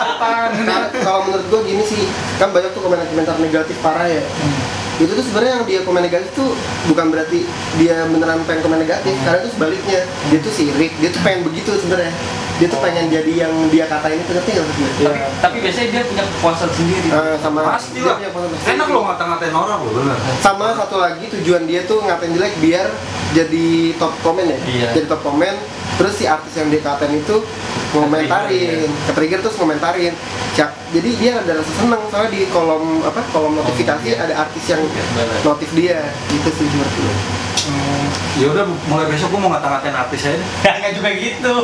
setan 0.02 0.48
gitu 0.58 0.66
Nah, 0.66 0.90
kalau 1.06 1.30
menurut 1.30 1.46
gue 1.46 1.60
gini 1.70 1.84
sih, 1.86 2.02
kan 2.42 2.50
banyak 2.50 2.74
tuh 2.74 2.82
komentar-komentar 2.82 3.38
negatif 3.38 3.78
parah 3.78 4.10
ya. 4.10 4.26
Hmm. 4.26 4.87
Itu 4.98 5.10
tuh 5.10 5.22
sebenarnya 5.22 5.52
yang 5.54 5.64
dia 5.64 5.80
komen 5.82 6.02
negatif 6.02 6.30
tuh 6.32 6.50
bukan 6.86 7.06
berarti 7.08 7.46
dia 7.76 8.02
beneran 8.04 8.42
pengen 8.42 8.60
komen 8.62 8.78
negatif, 8.78 9.10
Hmm. 9.10 9.24
karena 9.24 9.38
itu 9.38 9.50
sebaliknya. 9.50 10.00
Dia 10.28 10.38
tuh 10.40 10.50
sirik, 10.50 10.92
dia 10.98 11.08
tuh 11.08 11.22
pengen 11.22 11.40
begitu 11.42 11.70
sebenarnya. 11.72 12.10
Dia 12.58 12.66
tuh 12.66 12.82
pengen 12.82 13.06
jadi 13.06 13.32
yang 13.38 13.54
dia 13.70 13.86
katain 13.86 14.18
itu 14.18 14.26
ngerti 14.28 14.50
nggak 14.50 14.66
sih? 14.68 14.82
Iya. 14.82 14.90
tapi, 14.90 15.18
tapi 15.38 15.56
biasanya 15.62 15.88
dia 15.88 16.02
punya 16.02 16.24
kepuasan 16.28 16.70
sendiri 16.72 17.08
Eh, 17.08 17.36
sama 17.38 17.58
Pasti 17.70 17.90
dia 17.96 18.10
lah. 18.10 18.18
Enak 18.66 18.86
lo 18.88 19.00
ngata-ngatain 19.04 19.54
orang 19.54 19.78
lo 19.78 19.90
bener. 19.94 20.18
sama 20.38 20.66
satu 20.74 20.96
lagi 20.98 21.24
tujuan 21.30 21.62
dia 21.64 21.86
tuh 21.86 22.02
ngatain 22.02 22.34
jelek 22.34 22.58
biar 22.58 22.90
jadi 23.30 23.66
top 23.94 24.10
komen 24.20 24.42
ya 24.44 24.58
Iya. 24.66 24.88
jadi 24.92 25.06
top 25.06 25.22
komen 25.22 25.54
terus 25.94 26.12
si 26.12 26.26
artis 26.26 26.50
yang 26.52 26.66
dia 26.66 26.82
katain 26.82 27.14
itu 27.14 27.36
ngomentarin 27.92 28.88
ke-trigger 29.08 29.40
terus 29.40 29.56
ngomentarin. 29.56 30.12
Cak- 30.52 30.76
jadi 30.88 31.10
dia 31.20 31.32
ada 31.40 31.52
rasa 31.60 31.72
seneng 31.76 32.02
soalnya 32.08 32.30
di 32.32 32.40
kolom 32.48 33.04
apa 33.04 33.20
kolom 33.30 33.56
notifikasi 33.56 34.16
ada 34.16 34.34
artis 34.34 34.64
yang 34.68 34.82
notif 35.44 35.70
dia. 35.72 36.00
Gitu 36.28 36.48
sih 36.48 36.66
menurut 36.68 36.94
gue. 36.96 37.14
Hmm. 37.68 38.06
Ya 38.40 38.46
udah 38.48 38.64
mulai 38.88 39.06
besok 39.12 39.28
gua 39.28 39.40
mau 39.44 39.50
ngata-ngatain 39.52 39.92
artis 39.92 40.20
aja. 40.24 40.36
deh. 40.36 40.48
nggak 40.64 40.92
juga 40.96 41.10
gitu 41.12 41.54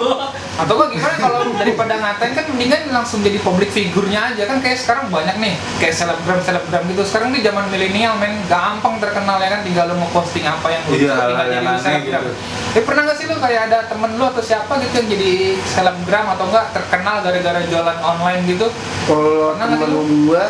atau 0.54 0.72
gak 0.76 0.90
gimana 0.90 1.14
kalau 1.16 1.38
daripada 1.52 1.94
ngatain 1.96 2.32
kan 2.32 2.44
mendingan 2.46 2.82
langsung 2.88 3.20
jadi 3.20 3.38
public 3.38 3.68
figurnya 3.68 4.30
aja. 4.30 4.46
Kan 4.46 4.58
kayak 4.58 4.78
sekarang 4.78 5.10
banyak 5.10 5.36
nih 5.36 5.54
kayak 5.76 5.92
selebgram 5.92 6.38
selebgram 6.40 6.82
gitu. 6.86 7.02
Sekarang 7.02 7.30
di 7.30 7.40
zaman 7.40 7.66
milenial 7.68 8.14
men 8.16 8.38
gampang 8.44 8.96
terkenal 8.96 9.36
ya 9.36 9.50
kan 9.50 9.60
tinggal 9.60 9.84
lu 9.86 9.96
mau 9.96 10.10
posting 10.12 10.42
apa 10.42 10.66
yang 10.68 10.82
lu 10.84 10.94
Iya, 10.94 11.10
tinggal 11.10 11.46
jadi 11.50 11.66
selebgram. 11.76 12.22
gitu. 12.22 12.30
eh 12.74 12.82
pernah 12.82 13.02
gak 13.04 13.16
sih 13.16 13.26
lu 13.26 13.36
kayak 13.36 13.60
ada 13.66 13.78
temen 13.84 14.10
lu 14.14 14.24
atau 14.24 14.42
siapa 14.42 14.72
gitu 14.78 14.94
yang 14.96 15.08
jadi 15.10 15.30
selebgram 15.64 16.26
atau 16.30 16.44
enggak 16.46 16.66
terkenal 16.70 17.16
gara-gara 17.20 17.60
jualan 17.64 17.98
online 18.00 18.42
gitu? 18.46 18.66
Kalau 19.04 19.54
temen 19.56 19.90
gua 20.24 20.44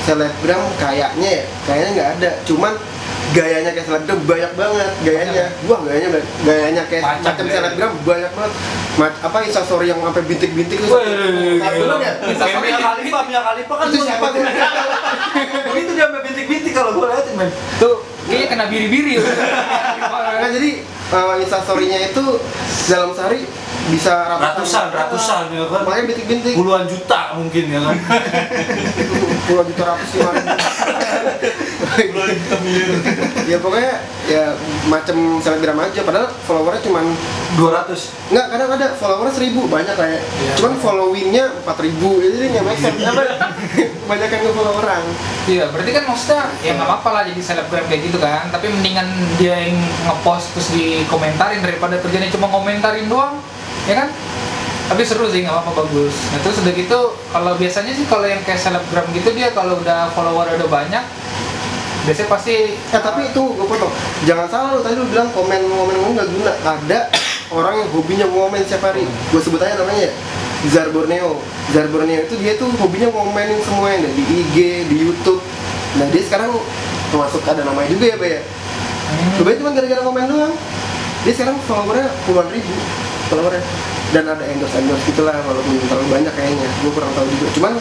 selebgram 0.00 0.60
kayaknya 0.76 1.28
ya 1.30 1.44
kayaknya 1.64 1.88
nggak 1.92 2.08
ada. 2.14 2.30
Cuman 2.44 2.72
gayanya 3.34 3.70
kayak 3.70 3.82
selebgram 3.84 4.20
banyak 4.22 4.52
banget 4.54 4.90
gayanya. 5.02 5.44
Wah 5.66 5.80
gayanya 5.82 6.08
gayanya 6.40 6.82
kayak 6.86 7.02
Macam 7.02 7.22
macam 7.26 7.44
gaya. 7.44 7.54
selebgram 7.56 7.92
banyak 8.00 8.30
banget. 8.32 8.52
Ma- 8.94 9.18
apa 9.20 9.36
instastory 9.42 9.90
yang 9.90 9.98
sampai 9.98 10.22
bintik-bintik 10.22 10.78
itu. 10.78 10.86
Belum 10.86 11.98
ya? 11.98 12.12
Kayak 12.22 12.62
Mia 12.62 12.78
Khalifa, 12.78 13.18
Mia 13.26 13.42
Khalifa 13.42 13.74
kan 13.74 13.86
itu 13.88 13.98
siapa? 14.00 14.26
tuh 14.30 14.42
Begitu 15.68 15.90
dia 15.92 16.04
sampai 16.06 16.22
bintik-bintik 16.22 16.72
kalau 16.72 16.90
gua 16.94 17.06
liatin 17.10 17.34
men. 17.34 17.50
tuh. 17.76 18.06
Kayaknya 18.24 18.48
kena 18.48 18.64
biri-biri 18.66 19.20
nah 20.34 20.48
jadi 20.48 20.80
uh, 21.10 21.36
instastorynya 21.36 21.98
itu 22.06 22.24
dalam 22.86 23.12
sehari 23.12 23.44
bisa 23.86 24.16
Ratusan, 24.34 24.88
ratusan 24.90 25.52
ya 25.52 25.64
kan. 25.66 25.84
makanya 25.84 26.04
bintik-bintik. 26.08 26.54
Puluhan 26.54 26.84
juta 26.86 27.36
mungkin 27.36 27.64
ya 27.66 27.80
kan. 27.82 27.96
puluhan 29.46 29.66
juta 29.68 29.82
ratus 29.86 30.08
lima 30.14 30.32
ya 33.44 33.58
pokoknya 33.58 33.92
ya 34.24 34.44
macam 34.88 35.16
selebgram 35.38 35.78
aja 35.78 36.00
padahal 36.02 36.28
followernya 36.44 36.82
cuman 36.82 37.04
200. 37.54 38.32
Nggak, 38.32 38.46
kadang 38.50 38.70
ada 38.74 38.86
followernya 38.96 39.34
seribu 39.34 39.60
banyak 39.68 39.94
kayak 39.94 40.20
Iya. 40.24 40.52
cuman 40.58 40.74
followingnya 40.78 41.44
empat 41.62 41.78
ribu 41.80 42.18
jadi 42.18 42.50
nggak 42.50 42.64
make 42.64 42.80
sense 42.80 43.02
apa 43.10 43.22
banyak 44.04 44.28
yang 44.28 44.42
nge-follow 44.44 44.74
orang 44.76 45.04
Iya, 45.44 45.68
berarti 45.68 45.90
kan 45.92 46.04
maksudnya 46.08 46.42
ya 46.64 46.72
nggak 46.72 46.88
apa-apa 46.88 47.08
lah 47.12 47.22
jadi 47.28 47.42
selebgram 47.44 47.84
kayak 47.84 48.02
gitu 48.08 48.16
kan. 48.16 48.48
Tapi 48.48 48.72
mendingan 48.72 49.04
dia 49.36 49.60
yang 49.60 49.76
ngepost 50.08 50.56
terus 50.56 50.72
dikomentarin 50.72 51.60
daripada 51.60 52.00
kerjanya 52.00 52.32
cuma 52.32 52.48
komentarin 52.48 53.12
doang, 53.12 53.36
ya 53.84 53.92
kan? 53.92 54.08
Tapi 54.84 55.04
seru 55.04 55.28
sih, 55.28 55.44
nggak 55.44 55.52
apa-apa 55.52 55.84
bagus. 55.84 56.16
Nah 56.32 56.40
terus 56.40 56.64
udah 56.64 56.72
gitu, 56.72 57.00
kalau 57.28 57.52
biasanya 57.56 57.92
sih 57.92 58.08
kalau 58.08 58.24
yang 58.24 58.40
kayak 58.40 58.56
selebgram 58.56 59.04
gitu 59.12 59.36
dia 59.36 59.52
kalau 59.52 59.76
udah 59.76 60.08
follower 60.12 60.48
udah 60.48 60.64
banyak, 60.64 61.04
biasanya 62.04 62.28
pasti 62.28 62.52
eh 62.76 63.00
tapi 63.00 63.32
itu 63.32 63.42
gue 63.42 63.66
potong. 63.66 63.92
Jangan 64.28 64.46
salah 64.48 64.68
lu 64.76 64.80
tadi 64.84 64.96
lu 65.00 65.08
bilang 65.08 65.28
komen 65.32 65.60
komen 65.64 65.94
ngomong 65.96 66.14
nggak 66.16 66.28
guna. 66.30 66.52
Ada 66.64 66.98
orang 67.52 67.74
yang 67.80 67.88
hobinya 67.92 68.26
ngomen 68.28 68.60
setiap 68.64 68.92
hari. 68.92 69.04
Gue 69.32 69.40
sebut 69.40 69.60
aja 69.60 69.76
namanya 69.80 70.08
ya, 70.08 70.12
Zar 70.68 70.88
Borneo. 70.92 71.40
Zar 71.72 71.88
Borneo 71.88 72.20
itu 72.24 72.34
dia 72.40 72.56
tuh 72.60 72.68
hobinya 72.76 73.08
ngomenin 73.08 73.60
semua 73.64 73.92
yang 73.92 74.04
ada 74.04 74.10
di 74.12 74.24
IG 74.24 74.56
di 74.92 74.96
YouTube. 75.08 75.40
Nah 75.96 76.06
dia 76.12 76.22
sekarang 76.24 76.52
termasuk 77.08 77.40
ada 77.46 77.62
namanya 77.62 77.88
juga 77.88 78.04
ya 78.10 78.16
Bay 78.18 78.30
ya? 78.36 78.40
Hmm, 78.42 79.30
Sebenarnya 79.38 79.58
cuma 79.62 79.70
gara-gara 79.76 80.00
komen 80.02 80.24
doang. 80.26 80.54
Dia 81.24 81.32
sekarang 81.32 81.56
followernya 81.64 82.08
puluhan 82.28 82.48
ribu 82.52 82.74
followernya. 83.32 83.64
Dan 84.12 84.30
ada 84.30 84.44
endorse 84.46 84.76
endorse 84.78 85.02
gitulah 85.10 85.34
walaupun 85.42 85.74
terlalu 85.88 86.08
banyak 86.12 86.32
kayaknya. 86.36 86.68
Gue 86.84 86.92
kurang 86.92 87.10
tahu 87.16 87.26
juga. 87.32 87.46
Cuman 87.56 87.72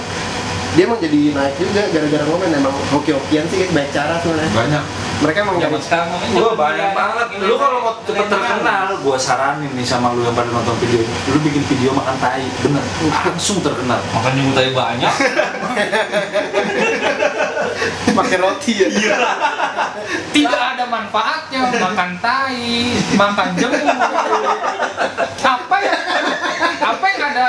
dia 0.74 0.90
emang 0.90 0.98
jadi 0.98 1.38
naik 1.38 1.54
juga 1.62 1.86
gara-gara 1.94 2.26
komen 2.26 2.50
emang 2.50 2.74
hoki-hokian 2.90 3.46
sih 3.46 3.70
baik 3.70 3.94
cara 3.94 4.18
sebenarnya. 4.18 4.50
Banyak. 4.58 4.84
Mereka 5.22 5.38
emang 5.46 5.62
nyari 5.62 5.78
sekarang 5.78 6.10
zaman 6.34 6.58
banyak 6.58 6.90
banget. 6.98 7.28
Lu 7.46 7.56
kalau 7.62 7.78
mau 7.86 7.94
cepet 8.02 8.26
terkenal, 8.26 8.98
gua 9.06 9.18
saranin 9.22 9.70
nih 9.78 9.86
sama 9.86 10.18
lu 10.18 10.26
yang 10.26 10.34
pada 10.34 10.50
nonton 10.50 10.74
video 10.82 11.06
ini. 11.06 11.14
Lu 11.30 11.38
bikin 11.46 11.62
video 11.70 11.94
makan 11.94 12.18
tai, 12.18 12.50
bener. 12.66 12.82
Langsung 13.06 13.62
terkenal. 13.62 14.02
makanya 14.14 14.42
mutai 14.50 14.74
banyak 14.74 15.14
pakai 18.14 18.38
roti 18.40 18.86
ya. 18.86 18.88
tidak 20.34 20.62
ada 20.76 20.86
manfaatnya 20.86 21.62
makan 21.82 22.10
tai, 22.22 22.94
makan 23.18 23.48
jenguk. 23.58 23.98
Apa 25.44 25.78
ya? 25.82 25.96
Apa 26.84 27.06
yang 27.10 27.22
ada 27.34 27.46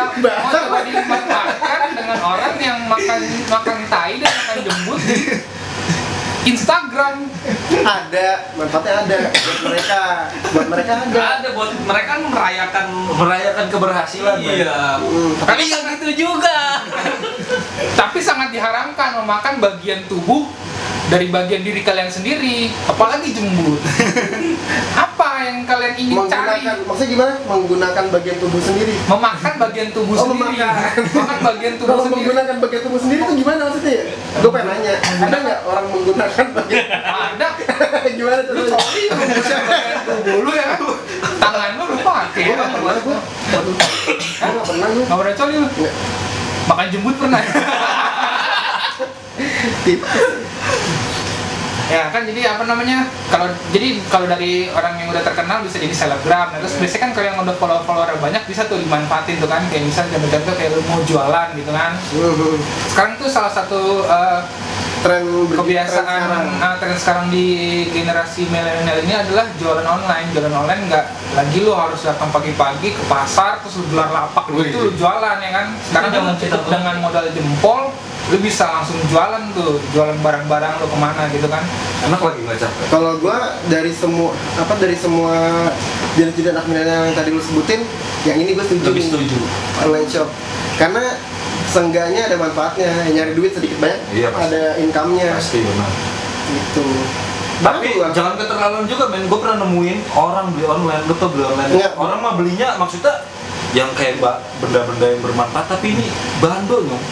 dengan 2.05 2.21
orang 2.21 2.55
yang 2.61 2.79
makan 2.85 3.21
makan 3.49 3.79
tai 3.89 4.21
dan 4.21 4.29
makan 4.29 4.59
jembut 4.61 5.01
di 5.01 5.17
Instagram? 6.45 7.17
ada 7.85 8.29
manfaatnya 8.53 8.93
ada 9.09 9.19
buat 9.33 9.59
mereka 9.65 10.01
buat 10.53 10.67
mereka 10.69 10.93
ada 11.01 11.21
ada 11.41 11.49
buat 11.57 11.73
mereka 11.73 12.09
kan 12.13 12.23
merayakan 12.29 12.87
merayakan 13.17 13.67
keberhasilan 13.73 14.37
iya 14.45 15.01
Hmm, 15.01 15.33
tapi 15.41 15.65
nggak 15.65 16.05
gitu 16.05 16.29
juga 16.29 16.85
Tapi 18.01 18.19
sangat 18.21 18.53
diharamkan 18.55 19.21
memakan 19.25 19.61
bagian 19.61 20.05
tubuh 20.07 20.49
dari 21.13 21.29
bagian 21.29 21.61
diri 21.61 21.85
kalian 21.85 22.09
sendiri, 22.09 22.73
apalagi 22.89 23.37
jembut. 23.37 23.81
Kalian 25.65 25.95
ingin 25.97 26.17
cari? 26.25 26.61
menggunakan 26.61 26.77
maksudnya 26.85 27.09
gimana 27.11 27.33
menggunakan 27.43 28.05
bagian 28.11 28.37
tubuh 28.37 28.61
sendiri 28.61 28.95
Memakan 29.05 29.53
bagian 29.59 29.89
tubuh 29.91 30.15
Oh, 30.15 30.25
sendiri. 30.25 30.55
memakan. 30.55 31.03
Makan 31.19 31.39
bagian 31.43 31.75
tubuh 31.75 31.89
kalau 31.89 32.03
sendiri. 32.03 32.17
menggunakan 32.21 32.57
bagian 32.59 32.83
tubuh 32.83 32.99
sendiri 32.99 33.21
itu 33.21 33.35
gimana 33.37 33.61
maksudnya 33.65 33.93
ya 33.93 34.05
gue 34.35 34.51
pengen 34.51 34.67
nanya 34.69 34.93
ada 34.99 35.37
nggak 35.37 35.59
orang 35.65 35.87
menggunakan 35.89 36.47
bagian 36.53 36.85
Ada. 36.95 37.49
gimana 38.19 38.41
Lu 38.45 38.47
contohnya 38.47 38.77
coli 38.77 39.03
lu 39.07 39.17
bagian 39.17 40.01
tubuh 40.05 40.41
lu 40.41 40.53
ya. 40.53 40.67
Tangan 41.37 41.71
lu 41.73 41.85
lu 41.87 41.97
pakai. 41.99 42.43
gue 42.43 42.55
nggak 42.55 42.71
pernah 42.71 42.95
gue 42.97 43.17
nggak 43.17 43.63
pernah 44.65 44.87
gue 44.87 45.03
Nggak 45.03 45.19
pernah 45.19 45.35
coli 45.35 45.55
lu. 45.55 45.69
Makan 46.65 46.87
jembut 46.89 47.15
pernah. 47.15 47.41
Tip. 49.85 50.01
Ya 51.95 52.05
kan 52.11 52.23
jadi 52.27 52.41
apa 52.59 52.63
namanya 52.67 53.07
kalau 53.31 53.47
jadi 53.71 53.89
kalau 54.11 54.27
dari 54.27 54.67
orang 54.75 54.95
yang 54.99 55.09
udah 55.15 55.23
terkenal 55.23 55.63
bisa 55.63 55.79
jadi 55.79 55.95
selebgram 55.95 56.51
nah, 56.51 56.59
terus 56.59 56.75
biasanya 56.83 57.03
kan 57.07 57.11
kalau 57.15 57.27
yang 57.31 57.39
udah 57.39 57.57
follow 57.57 57.79
follower 57.87 58.19
banyak 58.19 58.43
bisa 58.51 58.67
tuh 58.67 58.83
dimanfaatin 58.83 59.39
tuh 59.39 59.47
kan 59.47 59.63
kayak 59.71 59.87
misalnya 59.87 60.19
contoh-contoh 60.19 60.55
kayak 60.59 60.71
lu 60.75 60.83
mau 60.91 61.01
jualan 61.07 61.49
gitu 61.55 61.71
kan 61.71 61.93
sekarang 62.91 63.13
tuh 63.23 63.29
salah 63.31 63.53
satu 63.55 64.03
eh, 64.03 64.41
tren 65.05 65.25
kebiasaan 65.53 66.01
tren 66.01 66.17
sekarang. 66.17 66.47
ah, 66.65 66.75
tren 66.81 66.97
sekarang 66.97 67.27
di 67.29 67.47
generasi 67.93 68.49
milenial 68.49 68.99
ini 69.05 69.15
adalah 69.15 69.45
jualan 69.61 69.87
online 69.87 70.27
jualan 70.33 70.55
online 70.55 70.83
nggak 70.89 71.05
lagi 71.37 71.59
lu 71.61 71.77
harus 71.77 72.01
datang 72.01 72.33
pagi-pagi 72.33 72.97
ke 72.97 73.03
pasar 73.05 73.61
terus 73.61 73.85
lu 73.85 73.87
gelar 73.93 74.09
lapak 74.09 74.49
Wih. 74.51 74.73
itu 74.73 74.79
lu 74.81 74.93
jualan 74.97 75.37
ya 75.45 75.51
kan 75.53 75.67
sekarang 75.85 76.11
zaman 76.11 76.25
dengan, 76.33 76.37
kita 76.41 76.57
tuh. 76.57 76.71
dengan 76.73 76.97
modal 77.05 77.27
jempol 77.37 77.81
lu 78.25 78.37
bisa 78.39 78.65
langsung 78.71 78.97
jualan 79.05 79.53
tuh 79.53 79.77
jualan 79.91 80.17
barang-barang 80.17 80.75
lu 80.75 80.87
ke 80.87 80.97
mana 80.97 81.29
gitu 81.29 81.45
kan 81.45 81.61
enak 82.03 82.17
lagi 82.19 82.41
nggak 82.41 82.59
capek 82.59 82.85
Kalau 82.89 83.13
gua 83.19 83.37
dari 83.67 83.93
semua 83.93 84.33
apa 84.55 84.75
dari 84.75 84.95
semua 84.95 85.69
jenis-jenis 86.15 86.51
anak 86.51 86.65
milenial 86.65 87.05
yang 87.05 87.13
tadi 87.13 87.29
lu 87.29 87.39
sebutin, 87.39 87.85
yang 88.23 88.39
ini 88.39 88.53
gue 88.53 88.63
setuju. 88.63 88.87
lebih 88.87 89.03
setuju 89.03 89.39
Online 89.83 90.07
shop. 90.07 90.29
Karena 90.75 91.03
seenggaknya 91.67 92.21
ada 92.25 92.37
manfaatnya, 92.37 92.87
nyari 93.09 93.35
duit 93.35 93.51
sedikit 93.51 93.77
banyak, 93.77 93.99
Iya, 94.11 94.31
pasti. 94.31 94.47
ada 94.47 94.63
income-nya 94.79 95.29
pasti 95.35 95.59
benar 95.61 95.91
gitu. 96.47 96.85
tapi 97.57 97.89
lah. 97.97 98.11
jangan 98.11 98.35
keterlaluan 98.37 98.85
juga 98.85 99.09
men 99.09 99.25
gue 99.25 99.39
pernah 99.39 99.57
nemuin 99.59 99.99
orang 100.13 100.47
beli 100.51 100.67
online 100.67 101.03
tau 101.09 101.29
beli 101.29 101.43
online 101.43 101.71
Enggak. 101.73 101.93
orang 101.95 102.19
mah 102.21 102.33
belinya 102.35 102.69
maksudnya 102.77 103.15
yang 103.73 103.89
kayak 103.93 104.19
ba- 104.19 104.39
benda-benda 104.59 105.07
yang 105.09 105.21
bermanfaat 105.21 105.67
tapi 105.69 105.95
ini 105.95 106.07
bando 106.39 106.79
nyong. 106.81 107.05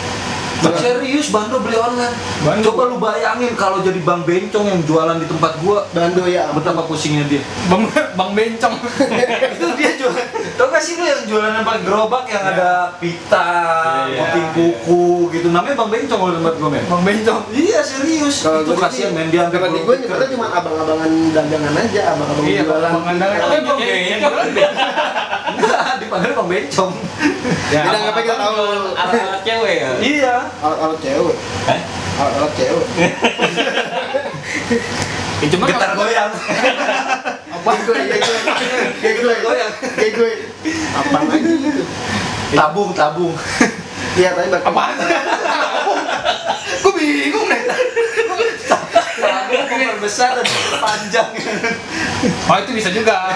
Serius 0.73 1.27
bando 1.29 1.59
beli 1.59 1.75
online. 1.75 2.15
Bando. 2.41 2.63
coba 2.65 2.81
lu 2.87 2.97
bayangin 2.97 3.53
kalau 3.55 3.79
jadi 3.79 3.99
bang 3.99 4.21
bencong 4.23 4.65
yang 4.65 4.81
jualan 4.83 5.17
di 5.19 5.27
tempat 5.27 5.53
gua. 5.59 5.85
Bando 5.91 6.23
ya. 6.25 6.47
betapa 6.53 6.85
pusingnya 6.85 7.25
dia. 7.27 7.43
Bang 7.67 7.83
bang 7.91 8.31
bencong. 8.31 8.75
Itu 9.59 9.67
dia 9.75 9.91
jual. 9.97 10.13
Tau 10.55 10.69
gak 10.69 10.79
sih 10.79 10.95
lu 10.95 11.03
yang 11.03 11.23
jualan 11.25 11.61
pakai 11.61 11.81
gerobak 11.83 12.25
yang 12.27 12.43
Iya. 12.43 12.53
ada 12.53 12.71
pita 12.97 13.49
Iya. 14.07 14.19
kopi 14.21 14.41
kuku 14.53 15.05
gitu. 15.33 15.47
Namanya 15.49 15.75
bang 15.75 15.91
bencong 15.91 16.19
kalau 16.21 16.31
di 16.31 16.37
tempat 16.39 16.55
gua 16.57 16.69
men. 16.71 16.85
Bang 16.87 17.03
bencong. 17.03 17.41
Iya 17.51 17.79
serius. 17.83 18.35
Kalau 18.43 18.63
itu 18.63 18.71
gua 18.71 18.87
kasihan 18.87 19.11
sih, 19.11 19.17
men. 19.17 19.27
Dia 19.33 19.49
kalau 19.49 19.69
di 19.73 19.81
gue 19.83 19.95
nyebutnya 19.99 20.29
cuma 20.31 20.47
abang-abangan 20.53 21.11
dagangan 21.33 21.75
aja, 21.75 22.01
abang-abang 22.15 22.47
iya 22.47 22.63
jualan. 22.63 22.91
bang 22.93 23.19
dagangan. 23.19 23.43
Bang 23.43 23.43
Bang 23.43 23.51
bencong 23.51 23.79
dipanggil 26.13 26.37
bang 26.37 26.47
bencong 26.47 26.93
ya 27.73 27.83
Beda 27.83 27.99
nggak 27.99 28.15
kita 28.21 28.35
tahu. 28.37 28.55
alat 28.93 29.41
cewek 29.41 29.75
ya 29.81 29.91
iya 29.99 30.37
Alat-alat 30.61 30.99
cewek, 31.01 31.37
Eh? 31.65 31.81
alat-alat 32.15 32.53
cewek. 32.53 32.87
ya, 35.41 35.47
cuma 35.49 35.65
getar 35.67 35.91
goyang 35.95 36.33
Apa 37.49 37.71
gue? 37.79 37.95
Kayak 37.97 38.21
gue, 38.21 38.39
kayak 39.01 39.15
gue, 39.19 39.35
Goyang. 39.41 39.73
kayak 39.97 40.13
gue. 40.13 40.33
Apa 40.93 41.19
lagi 41.25 41.53
tabung 42.53 42.91
tabung 42.93 43.33
Iya, 44.13 44.37
tapi 44.37 44.51
bakal. 44.51 44.69
apaan 44.69 44.97
gue 46.77 46.93
bingung 46.93 47.47
deh 47.49 47.63
tabung 48.69 49.97
besar 49.99 50.35
dan 50.35 50.47
panjang 50.77 51.31
Oh 52.45 52.57
itu 52.59 52.71
bisa 52.75 52.91
juga. 52.91 53.17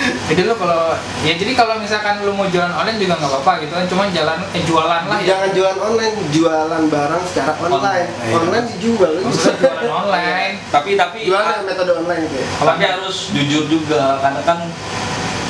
jadi 0.00 0.48
lu 0.48 0.54
kalau 0.56 0.96
ya 1.20 1.32
jadi 1.36 1.52
kalau 1.52 1.76
misalkan 1.76 2.24
lu 2.24 2.32
mau 2.32 2.48
jualan 2.48 2.72
online 2.72 2.96
juga 2.96 3.20
nggak 3.20 3.30
apa-apa 3.30 3.52
gitu 3.64 3.72
kan, 3.76 3.84
cuman 3.84 4.08
jalan 4.14 4.38
eh 4.56 4.62
jualan 4.64 5.02
lah 5.04 5.18
ya. 5.20 5.36
Jangan 5.36 5.50
jualan 5.52 5.78
online, 5.78 6.16
jualan 6.32 6.82
barang 6.88 7.22
secara 7.28 7.52
online. 7.60 7.76
Online. 7.76 8.08
Online 8.32 8.66
dijual 8.76 9.12
jualan 9.20 9.88
online. 9.92 10.54
tapi 10.72 10.90
tapi 10.96 11.18
Jualan 11.28 11.62
metode 11.68 11.92
online 12.00 12.22
gitu. 12.28 12.40
tapi 12.64 12.82
harus 12.84 13.16
jujur 13.36 13.64
juga 13.68 14.16
karena 14.24 14.40
kan 14.46 14.58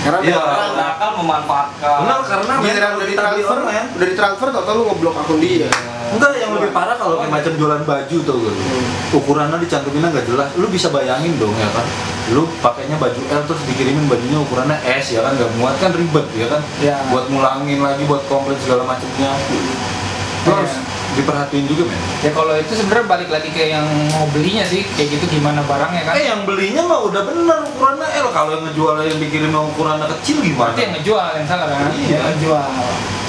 Karena 0.00 0.18
banyak 0.24 0.40
orang 0.40 0.72
orang 0.72 0.96
kan 0.96 1.12
memanfaatkan 1.20 1.98
benar 2.00 2.18
karena 2.24 2.52
giliran 2.64 2.92
udah 2.96 3.08
ditransfer, 3.08 3.56
online 3.60 3.88
udah 3.96 4.06
ditransfer 4.08 4.48
tau 4.48 4.72
lu 4.72 4.82
ngeblok 4.88 5.14
akun 5.20 5.38
dia. 5.44 5.68
Enggak, 6.10 6.42
yang 6.42 6.52
lebih 6.58 6.74
parah 6.74 6.96
kalau 6.98 7.22
kayak 7.22 7.30
macam 7.30 7.52
jualan 7.54 7.82
baju 7.86 8.16
tuh 8.26 8.36
gitu. 8.42 8.62
Ukurannya 9.14 9.56
dicantuminnya 9.62 10.08
nggak 10.10 10.26
jelas. 10.26 10.48
Lu 10.58 10.66
bisa 10.66 10.90
bayangin 10.90 11.38
dong 11.38 11.54
ya 11.54 11.70
kan. 11.70 11.86
Lu 12.34 12.50
pakainya 12.58 12.98
baju 12.98 13.20
L 13.30 13.42
terus 13.46 13.62
dikirimin 13.68 14.10
bajunya 14.10 14.38
ukurannya 14.42 14.76
S 14.88 15.14
ya 15.14 15.22
kan 15.22 15.38
nggak 15.38 15.50
muat 15.60 15.78
kan 15.78 15.94
ribet 15.94 16.26
ya 16.34 16.46
kan. 16.50 16.60
Ya. 16.82 16.96
Buat 17.14 17.30
ngulangin 17.30 17.78
lagi 17.78 18.02
buat 18.10 18.26
komplit 18.26 18.58
segala 18.64 18.82
macamnya. 18.82 19.30
Lu 19.52 19.60
Iya. 20.50 20.66
Diperhatiin 21.18 21.64
juga 21.66 21.90
men. 21.90 21.98
Ya 22.22 22.30
kalau 22.30 22.54
itu 22.54 22.72
sebenarnya 22.76 23.06
balik 23.10 23.28
lagi 23.32 23.48
ke 23.50 23.74
yang 23.74 23.86
mau 24.14 24.26
belinya 24.30 24.64
sih, 24.66 24.86
kayak 24.94 25.18
gitu 25.18 25.40
gimana 25.40 25.64
barangnya 25.66 26.02
kan. 26.06 26.14
Eh 26.14 26.24
yang 26.30 26.42
belinya 26.46 26.82
mah 26.86 27.00
udah 27.06 27.22
bener 27.26 27.58
ukurannya 27.74 28.08
L. 28.20 28.26
Kalau 28.30 28.50
yang 28.54 28.64
ngejual 28.70 28.94
yang 29.02 29.18
dikirim 29.18 29.50
yang 29.50 29.66
ukurannya 29.74 30.06
kecil 30.18 30.36
gimana? 30.42 30.70
Berarti 30.70 30.80
yang 30.86 30.92
ngejual 30.98 31.28
yang 31.34 31.46
salah 31.48 31.66
kan? 31.66 31.90
Iya. 31.94 32.08
Yang 32.14 32.24
ngejual. 32.34 32.68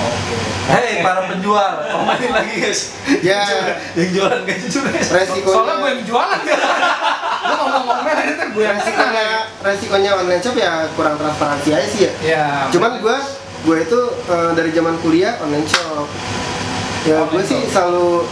Oke. 0.01 0.35
Hei 0.71 1.03
para 1.03 1.27
penjual, 1.27 1.73
komenin 1.89 2.31
lagi 2.31 2.53
guys. 2.61 2.81
Ya. 3.25 3.43
yang 3.97 4.09
jualan 4.13 4.39
gak 4.45 4.57
jujur 4.61 4.83
guys. 4.87 5.09
Resikonya 5.09 5.51
Soalnya 5.57 5.75
gue 5.81 5.89
yang 5.89 6.03
jualan 6.05 6.39
gue 7.41 7.55
ngomong-ngomongnya 7.57 8.13
dari 8.13 8.31
ntar 8.37 8.47
gue 8.53 8.63
yang 8.63 8.77
kena 8.77 8.93
resikonya, 8.93 9.25
resikonya 9.65 10.11
online 10.21 10.41
shop 10.45 10.55
ya 10.55 10.71
kurang 10.93 11.15
transparansi 11.17 11.69
aja 11.73 11.87
sih 11.89 12.01
ya. 12.05 12.11
Ya. 12.21 12.45
Cuman 12.69 13.01
gue 13.01 13.17
gue 13.61 13.77
itu 13.83 13.99
eh, 14.29 14.51
dari 14.53 14.69
zaman 14.71 14.95
kuliah 15.01 15.33
online 15.41 15.67
shop. 15.67 16.07
Ya 17.01 17.25
gue 17.25 17.41
sih 17.41 17.65
selalu 17.65 18.29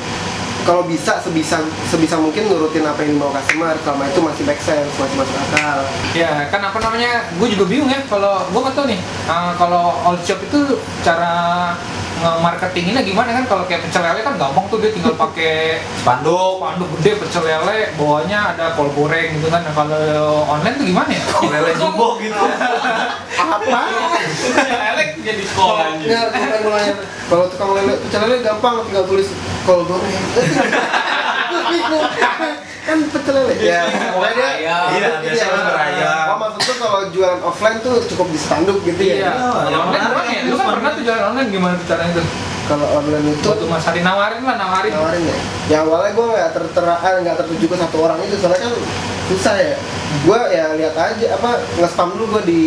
kalau 0.68 0.86
bisa 0.86 1.18
sebisa 1.24 1.58
sebisa 1.90 2.20
mungkin 2.22 2.46
nurutin 2.46 2.86
apa 2.86 3.02
yang 3.02 3.18
dimau 3.18 3.34
customer 3.34 3.74
selama 3.82 4.06
itu 4.06 4.20
masih 4.22 4.44
make 4.46 4.62
sense 4.62 4.92
masih 5.02 5.16
masuk 5.18 5.36
akal 5.50 5.80
Ya 6.14 6.46
kan 6.54 6.62
apa 6.62 6.78
namanya, 6.78 7.26
gue 7.42 7.48
juga 7.50 7.66
bingung 7.66 7.90
ya 7.90 8.04
kalau 8.06 8.46
gue 8.46 8.60
nggak 8.62 8.76
tahu 8.78 8.86
nih, 8.86 9.02
uh, 9.26 9.58
kalau 9.58 9.98
old 10.06 10.22
shop 10.22 10.38
itu 10.46 10.78
cara 11.02 11.74
nge-marketinginnya 12.20 13.02
gimana 13.08 13.32
kan 13.32 13.46
kalau 13.48 13.64
kayak 13.64 13.88
pecel 13.88 14.04
lele 14.04 14.20
kan 14.20 14.36
gampang 14.36 14.68
tuh 14.68 14.78
dia 14.84 14.92
tinggal 14.92 15.16
pakai 15.16 15.80
Spanduk. 16.04 16.60
spanduk 16.60 16.90
gede 17.00 17.12
pecel 17.24 17.44
lele, 17.48 17.96
bawahnya 17.96 18.40
ada 18.54 18.76
kol 18.76 18.92
goreng 18.92 19.40
gitu 19.40 19.48
kan. 19.48 19.64
Nah, 19.64 19.72
kalau 19.72 20.44
online 20.44 20.76
tuh 20.76 20.86
gimana 20.86 21.10
ya? 21.10 21.24
Lele 21.48 21.72
jumbo 21.80 22.20
gitu. 22.20 22.36
apa 23.40 23.82
lele 24.68 24.99
jadi 25.20 25.44
kol 25.52 25.76
bukan 25.76 26.60
mulanya 26.64 26.94
kalau 27.28 27.46
tukang 27.48 27.72
lele 27.76 27.94
pecel 28.02 28.20
lele 28.26 28.38
gampang 28.42 28.76
tinggal 28.88 29.06
tulis 29.06 29.28
kol 29.64 29.84
goreng 29.86 30.14
Bingung. 31.70 32.06
kan 32.86 32.98
pecel 33.14 33.34
lele 33.36 33.54
ya 33.60 33.82
pokoknya 34.14 34.34
dia 34.34 34.48
Ayam. 34.50 34.86
Iya, 34.92 35.10
biasanya 35.22 35.52
kan 35.52 35.64
berayam. 35.70 36.26
oh 36.30 36.38
maksud 36.38 36.62
tuh 36.64 36.76
kalau 36.80 37.02
jualan 37.10 37.42
offline 37.42 37.78
tuh 37.80 37.96
cukup 38.10 38.28
di 38.30 38.40
spanduk 38.40 38.78
gitu 38.84 39.02
Iya, 39.02 39.16
ya 39.24 39.32
kalau 39.38 39.80
online 39.88 40.04
gimana 40.04 40.30
ya? 40.30 40.42
Lu 40.48 40.56
kan 40.58 40.68
pernah 40.78 40.90
tuh 40.96 41.04
jualan 41.06 41.24
online 41.34 41.50
gimana 41.50 41.76
caranya 41.86 42.14
tuh? 42.18 42.26
Kalau 42.70 42.86
online 43.02 43.34
itu 43.34 43.50
Waktu 43.50 43.66
Mas 43.66 43.82
Hari 43.82 44.06
nawarin 44.06 44.46
lah, 44.46 44.56
nawarin. 44.62 44.94
nawarin 44.94 45.24
ya? 45.26 45.38
Ya 45.66 45.78
awalnya 45.82 46.14
gue 46.14 46.26
nggak 46.30 46.50
tertera 46.54 46.96
ah, 47.02 47.18
nggak 47.18 47.38
tertuju 47.42 47.66
ke 47.66 47.78
satu 47.82 47.98
orang 48.06 48.22
itu 48.22 48.38
soalnya 48.38 48.70
kan 48.70 48.74
susah 49.34 49.56
ya. 49.58 49.78
Gue 50.22 50.40
ya 50.54 50.66
lihat 50.78 50.94
aja 50.94 51.28
apa 51.34 51.50
nge-spam 51.82 52.14
dulu 52.14 52.38
gue 52.38 52.44
di 52.46 52.62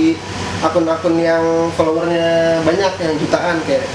akun-akun 0.59 1.15
yang 1.23 1.43
followernya 1.79 2.61
banyak 2.67 2.93
yang 2.99 3.15
jutaan 3.23 3.63
kayak. 3.63 3.87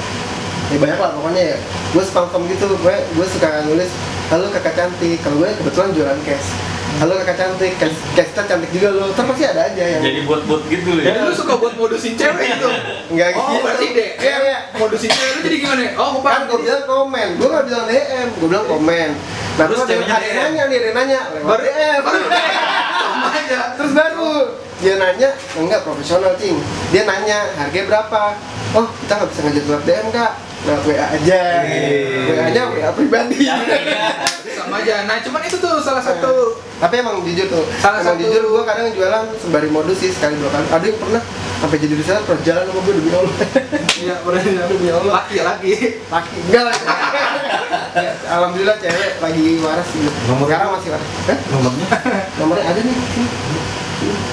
Ya 0.71 0.77
banyak 0.79 0.99
lah 0.99 1.11
pokoknya 1.11 1.43
ya. 1.55 1.57
Gue 1.91 2.03
spam 2.07 2.31
spam 2.31 2.47
gitu 2.47 2.71
gue 2.71 2.95
gue 2.95 3.25
suka 3.27 3.67
nulis 3.67 3.91
halo 4.31 4.47
kakak 4.55 4.79
cantik. 4.79 5.19
Kalau 5.19 5.43
gue 5.43 5.51
kebetulan 5.59 5.91
jualan 5.91 6.19
cash 6.23 6.76
halo 6.97 7.13
kakak 7.21 7.37
cantik. 7.37 7.73
Cashnya 8.15 8.43
cantik 8.43 8.69
juga 8.73 8.89
lo 8.89 9.13
terus 9.13 9.27
pasti 9.29 9.43
ada 9.45 9.61
aja 9.69 9.83
yang 9.85 10.01
jadi 10.01 10.21
buat-buat 10.25 10.61
gitu 10.65 10.89
Jadi 10.97 11.13
ya 11.13 11.23
lu 11.23 11.33
suka 11.33 11.53
buat 11.55 11.73
modusin 11.77 12.17
cewek 12.17 12.57
gitu? 12.57 12.69
nggak 13.13 13.27
Oh, 13.33 13.45
gitu. 13.47 13.61
berarti 13.61 13.87
deh. 13.93 14.09
iya 14.17 14.35
iya. 14.41 14.57
Modusin 14.75 15.09
cewek 15.09 15.31
lu 15.31 15.39
jadi 15.45 15.57
gimana? 15.61 15.83
Oh, 15.95 16.07
gue 16.17 16.21
kan 16.23 16.41
gue 16.45 16.57
bilang 16.57 16.83
komen. 16.85 17.27
Gue 17.37 17.47
nggak 17.47 17.65
bilang 17.65 17.85
DM 17.85 18.27
gue 18.33 18.47
bilang 18.47 18.67
komen. 18.67 19.09
Nah 19.57 19.65
Terus 19.65 19.79
ada 19.81 19.93
yang 19.93 20.05
nanya 20.37 20.63
nih 20.69 20.77
ada 20.77 20.85
yang 20.85 20.95
nanya 20.95 21.19
Baru 21.41 21.61
DM 21.61 22.01
baru 22.01 22.17
aja. 23.29 23.59
terus 23.77 23.91
baru. 23.93 24.33
Dia 24.77 24.93
nanya 24.97 25.29
enggak 25.53 25.81
profesional 25.81 26.33
cing. 26.37 26.57
Dia 26.89 27.03
nanya 27.05 27.37
harganya 27.55 27.85
berapa? 27.87 28.21
Oh 28.73 28.85
kita 28.99 29.13
nggak 29.15 29.29
bisa 29.29 29.39
ngajak 29.41 29.63
lewat 29.65 29.83
DM 29.85 30.07
kak 30.09 30.31
lewat 30.59 30.81
WA 30.83 31.05
aja 31.11 31.39
Iya. 31.61 32.25
WA 32.25 32.45
nya 32.49 32.63
WA 32.67 32.89
pribadi. 32.91 33.45
Sama 34.49 34.79
aja. 34.79 35.05
Nah 35.05 35.19
cuman 35.19 35.41
itu 35.41 35.55
tuh 35.55 35.77
salah 35.79 36.01
satu 36.01 36.57
tapi 36.77 36.97
emang 36.97 37.21
jujur 37.21 37.45
tuh. 37.47 37.63
Salah 37.75 37.99
emang 37.99 38.15
satu- 38.15 38.21
jujur 38.23 38.41
gua 38.47 38.63
kadang 38.63 38.89
jualan 38.89 39.23
sembari 39.35 39.67
modus 39.67 39.97
sih 39.97 40.09
sekali 40.09 40.35
dua 40.35 40.49
kali. 40.49 40.65
Ada 40.67 40.85
yang 40.85 40.97
pernah 40.97 41.21
sampai 41.57 41.77
jadi 41.77 41.93
reseller 41.93 42.23
pernah 42.27 42.43
jalan 42.43 42.63
sama 42.63 42.79
gue 42.79 42.93
demi 42.95 43.11
Allah. 43.11 43.35
Ya 43.99 44.15
udah 44.19 44.41
demi 44.67 44.89
Allah. 44.89 45.13
Laki 45.15 45.35
laki? 45.39 45.71
Laki. 46.07 46.37
Enggak 46.43 46.63
lah 46.63 46.75
Ya, 47.97 48.13
alhamdulillah 48.29 48.77
cewek 48.77 49.17
lagi 49.17 49.57
waras 49.57 49.87
gitu 49.89 50.05
Nomor- 50.29 50.45
sekarang 50.45 50.69
masih 50.69 50.89
waras? 50.91 51.09
Nomornya? 51.49 51.87
nomornya 52.37 52.65
ada 52.67 52.79
nih. 52.79 52.93
Sini. 52.93 53.29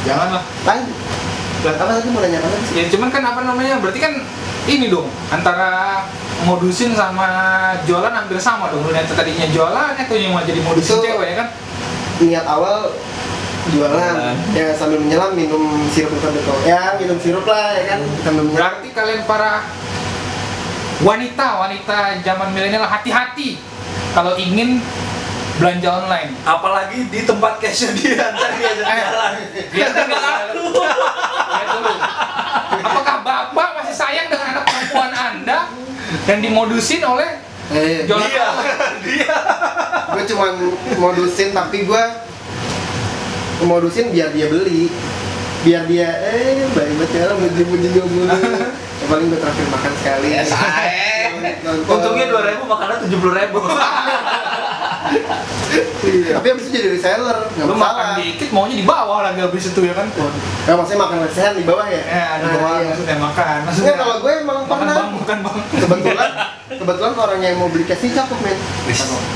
jangan 0.04 0.28
lah 1.64 1.74
apa 1.74 1.92
tadi 1.94 2.09
mau 2.09 2.20
nanya 2.20 2.38
apa 2.38 2.48
sih 2.62 2.74
ya 2.77 2.85
cuman 2.88 3.09
kan 3.09 3.22
apa 3.24 3.40
namanya 3.42 3.81
berarti 3.81 3.98
kan 3.98 4.12
ini 4.64 4.88
dong 4.88 5.09
antara 5.29 6.05
modusin 6.42 6.92
sama 6.92 7.29
jualan 7.83 8.12
hampir 8.12 8.37
sama 8.37 8.68
dong 8.68 8.85
lihat 8.87 9.09
tadinya 9.09 9.48
jualan 9.48 9.96
atau 9.96 10.12
yang 10.14 10.33
mau 10.33 10.40
jadi 10.40 10.61
modusin 10.61 10.94
Itu- 10.94 11.05
cewek 11.07 11.27
ya 11.27 11.37
kan 11.40 11.48
niat 12.20 12.44
awal 12.44 12.92
jualan 13.66 13.96
Jualan. 13.96 14.37
ya 14.53 14.77
sambil 14.77 15.00
menyelam 15.00 15.33
minum 15.33 15.64
sirup 15.88 16.12
itu 16.12 16.53
ya 16.62 16.94
minum 16.94 17.16
sirup 17.16 17.44
lah 17.44 17.72
ya 17.72 17.85
kan 17.90 18.00
sambil 18.20 18.44
menyelam 18.44 18.61
berarti 18.77 18.88
kalian 18.92 19.20
para 19.24 19.64
wanita 21.00 21.46
wanita 21.59 21.96
zaman 22.20 22.48
milenial 22.53 22.85
hati-hati 22.85 23.57
kalau 24.12 24.37
ingin 24.37 24.85
belanja 25.55 25.87
online 25.87 26.35
Apalagi 26.42 27.07
di 27.09 27.22
tempat 27.22 27.57
cashnya 27.57 27.94
dia 27.94 28.27
ntar 28.27 28.50
dia 28.53 28.68
Eh, 28.68 28.74
jalan. 28.74 29.33
Kan 29.70 30.05
nggak 30.05 30.20
laku. 30.20 30.64
Apakah 32.85 33.16
bapak 33.22 33.68
masih 33.81 33.94
sayang 33.96 34.27
dengan 34.29 34.46
anak 34.59 34.64
perempuan 34.66 35.12
anda 35.12 35.59
yang 36.29 36.40
dimodusin 36.40 37.00
oleh 37.03 37.40
eh, 37.72 38.05
jualan 38.05 38.29
Dia, 38.29 38.48
dia. 39.03 39.37
gue 40.14 40.22
cuman 40.31 40.53
modusin 40.96 41.50
tapi 41.50 41.88
gue 41.88 42.03
modusin 43.64 44.12
biar 44.12 44.31
dia 44.31 44.46
beli 44.46 44.92
biar 45.64 45.88
dia 45.88 46.09
eh 46.12 46.68
baik 46.70 46.92
banget 47.00 47.11
ya 47.16 47.33
muji-muji 47.35 47.88
gue 47.88 48.05
mulu 48.05 48.37
Ya, 48.94 49.11
paling 49.11 49.27
gue 49.27 49.37
terakhir 49.37 49.66
makan 49.68 49.92
sekali 50.00 50.29
Ya. 50.33 50.44
Untungnya 51.85 52.24
dua 52.31 52.42
ribu, 52.46 52.64
makannya 52.64 53.05
tujuh 53.05 53.18
puluh 53.20 53.35
ribu. 53.37 53.61
Iya, 56.05 56.37
tapi 56.37 56.46
abis 56.53 56.64
itu 56.64 56.77
jadi 56.77 56.88
reseller 56.92 57.38
nggak 57.50 57.66
lu 57.66 57.74
makan 57.74 58.07
dikit 58.16 58.48
maunya 58.53 58.77
di 58.77 58.85
bawah 58.85 59.24
lagi 59.24 59.40
habis 59.40 59.64
itu 59.66 59.81
ya 59.81 59.94
kan? 59.96 60.07
Ya 60.64 60.72
maksudnya 60.77 61.00
makan 61.00 61.18
reseller 61.24 61.55
di 61.57 61.64
bawah 61.64 61.87
ya? 61.88 62.03
Eh 62.05 62.24
ada 62.31 62.44
Nah, 62.44 62.53
bawah 62.55 62.77
iya. 62.77 62.87
maksudnya 62.92 63.16
makan 63.18 63.42
Nggak, 63.44 63.66
maksudnya 63.66 63.94
kalau 63.96 64.14
gue 64.20 64.33
emang 64.37 64.59
makan 64.61 64.70
pernah. 64.70 64.94
bang 64.94 65.11
makan 65.16 65.38
bang. 65.40 65.57
Kebetulan 65.74 66.31
kebetulan 66.70 67.12
orang 67.16 67.40
yang 67.40 67.55
mau 67.57 67.68
beli 67.68 67.85
cash 67.85 68.03
ini 68.03 68.12
cakep 68.12 68.38
men. 68.38 68.59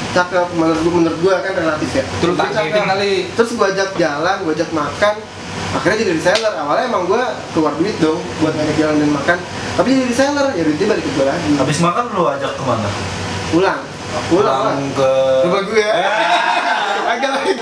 Cakep 0.09 0.47
menurut 0.53 0.79
gue 0.79 0.93
menurut 0.95 1.19
gue 1.19 1.35
kan 1.35 1.53
relatif 1.55 1.91
ya. 1.91 2.05
Terus 2.21 2.37
cakep. 2.37 2.85
kali. 2.85 3.13
Terus 3.33 3.51
gue 3.51 3.67
ajak 3.67 3.91
jalan 3.97 4.37
gue 4.41 4.53
ajak 4.53 4.71
makan 4.71 5.15
akhirnya 5.69 5.97
jadi 5.99 6.13
reseller. 6.15 6.53
Awalnya 6.55 6.85
emang 6.87 7.03
gue 7.05 7.23
keluar 7.51 7.73
duit 7.75 7.97
dong 7.99 8.21
buat 8.39 8.53
ngajak 8.53 8.77
jalan 8.77 8.97
dan 8.99 9.11
makan. 9.11 9.39
Tapi 9.75 9.87
jadi 9.91 10.05
reseller 10.07 10.47
ya 10.53 10.63
duitnya 10.63 10.87
balik 10.87 11.03
ke 11.03 11.11
gue 11.13 11.25
lagi. 11.25 11.51
Habis 11.57 11.79
makan 11.81 12.05
lu 12.13 12.23
ajak 12.29 12.53
ke 12.53 12.63
mana? 12.63 12.91
pulang 13.49 13.81
pulang 14.27 14.61
lah 14.63 14.77
ke 14.93 15.11
rumah 15.45 15.63
gue 15.65 15.89
agak 17.09 17.31
lagi 17.31 17.53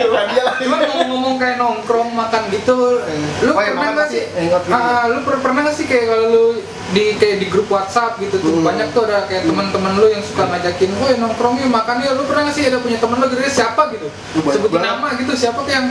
rumah 0.00 0.24
dia 0.26 0.42
lagi 0.42 0.62
Cuma 0.64 0.76
ngomong-ngomong 0.80 1.36
kayak 1.36 1.56
nongkrong 1.56 2.10
makan 2.10 2.42
gitu, 2.48 3.04
lu 3.42 3.50
Oh, 3.50 3.60
iya, 3.60 3.76
pernah 3.76 3.90
nggak 3.92 4.08
sih? 4.08 4.24
ya? 4.24 4.56
Ah, 4.70 5.04
lu 5.06 5.20
per- 5.20 5.42
pernah 5.42 5.60
nggak 5.60 5.76
sih 5.76 5.84
kayak 5.84 6.04
kalau 6.06 6.26
lu 6.26 6.44
di 6.90 7.12
kayak 7.14 7.36
di 7.38 7.46
grup 7.46 7.68
WhatsApp 7.68 8.16
gitu 8.16 8.40
tuh 8.40 8.54
Hmm. 8.54 8.64
banyak 8.64 8.88
tuh 8.90 9.04
ada 9.04 9.26
kayak 9.26 9.44
teman-teman 9.44 9.92
lu 9.94 10.06
yang 10.06 10.22
suka 10.22 10.46
ngajakin, 10.46 10.90
"Woi 10.96 11.12
nongkrong 11.18 11.58
yuk 11.58 11.68
makan 11.68 12.00
yuk." 12.00 12.12
Lu 12.14 12.24
pernah 12.24 12.48
nggak 12.48 12.56
sih 12.56 12.64
ada 12.64 12.78
punya 12.78 12.96
temen 12.96 13.18
lu 13.18 13.26
gitu 13.26 13.42
siapa 13.44 13.82
gitu? 13.90 14.08
Lu 14.08 14.40
Sebutin 14.46 14.80
nama 14.80 15.06
gitu 15.14 15.32
siapa 15.34 15.60
tuh 15.60 15.72
yang 15.74 15.86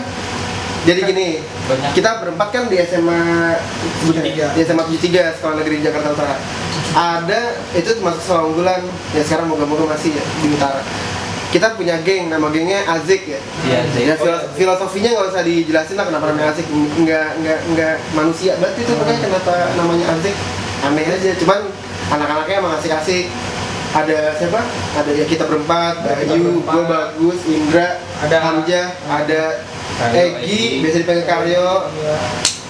jadi 0.83 0.99
gini 1.01 1.27
kita 1.91 2.19
berempat 2.19 2.47
kan 2.49 2.63
di 2.67 2.75
SMA 2.77 3.55
73. 4.03 4.51
di 4.51 4.61
SMA 4.61 4.83
73 4.85 5.39
sekolah 5.39 5.55
negeri 5.55 5.79
Jakarta 5.79 6.11
Utara. 6.11 6.35
Ada 6.93 7.41
itu 7.73 7.89
termasuk 7.89 8.21
sekolah 8.21 8.43
unggulan. 8.45 8.81
Ya 9.11 9.21
sekarang 9.21 9.47
moga-moga 9.47 9.89
masih 9.89 10.11
ya 10.11 10.23
di 10.37 10.47
utara. 10.49 10.83
Kita 11.49 11.73
punya 11.73 12.01
geng 12.01 12.27
nama 12.27 12.49
gengnya 12.49 12.81
Azik 12.87 13.25
ya. 13.25 13.37
Iya, 13.63 13.79
Azik. 13.83 14.03
ya 14.03 14.13
filo- 14.15 14.45
filosofinya 14.53 15.09
nggak 15.11 15.27
usah 15.29 15.41
dijelasin 15.41 15.95
lah 15.95 16.05
kenapa 16.05 16.25
namanya 16.27 16.51
Azik. 16.51 16.65
Nggak 16.69 17.27
nggak 17.39 17.59
nggak 17.71 17.95
manusia. 18.11 18.51
Banget 18.57 18.75
itu 18.79 18.91
makanya 18.93 19.21
kenapa 19.23 19.53
namanya 19.73 20.05
Azik 20.11 20.35
aneh 20.83 21.05
aja. 21.07 21.31
Cuman 21.35 21.59
anak-anaknya 22.09 22.55
emang 22.59 22.73
asik-asik. 22.75 23.31
Ada 23.93 24.33
siapa? 24.33 24.57
Ada 24.97 25.11
ya 25.13 25.21
kita 25.23 25.45
berempat, 25.45 26.01
Bayu, 26.01 26.65
gue 26.65 26.83
Bagus, 26.83 27.39
Indra, 27.45 28.01
Ada- 28.19 28.41
Hamzah, 28.41 28.89
ada 29.05 29.41
Egi, 30.03 30.19
Egi. 30.19 30.61
biasa 30.83 30.97
dipanggil 31.05 31.25
Karyo, 31.25 31.67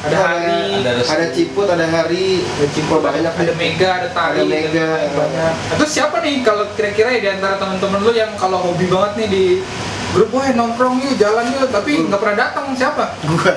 ada 0.04 0.17
Hari, 0.19 0.84
ada 0.84 0.89
ada, 0.99 1.04
ada 1.08 1.26
Ciput, 1.32 1.67
ada 1.67 1.88
Hari, 1.88 2.43
ada 2.43 2.67
Cimpo, 2.76 2.99
banyak 2.99 3.34
ada 3.34 3.54
Mega, 3.56 3.89
ada 4.04 4.10
Tari, 4.12 4.43
Ada 4.43 4.52
Mega. 4.52 4.89
banyak. 5.15 5.54
Terus 5.80 5.91
siapa 5.95 6.19
nih 6.19 6.43
kalau 6.43 6.67
kira-kira 6.76 7.10
ya 7.15 7.19
di 7.23 7.30
antara 7.39 7.56
teman-teman 7.56 8.04
lu 8.04 8.12
yang 8.12 8.36
kalau 8.36 8.60
hobi 8.60 8.91
banget 8.91 9.12
nih 9.23 9.28
di 9.32 9.45
grup, 10.13 10.30
wah 10.36 10.45
nongkrong 10.45 11.02
yuk, 11.02 11.15
jalan 11.17 11.47
yuk, 11.56 11.71
tapi 11.71 12.06
nggak 12.06 12.19
pernah 12.21 12.38
datang 12.38 12.76
siapa? 12.78 13.15
Gua 13.26 13.54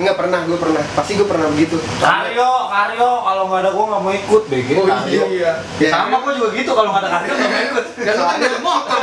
nggak 0.00 0.16
pernah, 0.16 0.40
gue 0.48 0.58
pernah, 0.58 0.82
pasti 0.96 1.12
gue 1.14 1.28
pernah 1.28 1.46
begitu. 1.52 1.76
Karyo, 2.00 2.50
Karyo, 2.72 3.10
kalau 3.20 3.42
nggak 3.52 3.60
ada 3.62 3.70
gua 3.76 3.84
nggak 3.92 4.02
mau 4.02 4.12
ikut, 4.16 4.42
BG. 4.48 4.68
Oh 4.80 4.86
iya. 5.06 5.52
Ya. 5.76 5.90
Sama 5.92 6.24
gua 6.24 6.32
juga 6.32 6.56
gitu, 6.56 6.72
kalau 6.72 6.90
nggak 6.90 7.04
ada 7.04 7.10
Karyo 7.20 7.32
nggak 7.36 7.50
mau 7.52 7.62
ikut. 7.68 7.84
Ya 8.00 8.12
lu 8.16 8.22
kan 8.24 8.38
dari 8.40 8.58
motor 8.64 9.00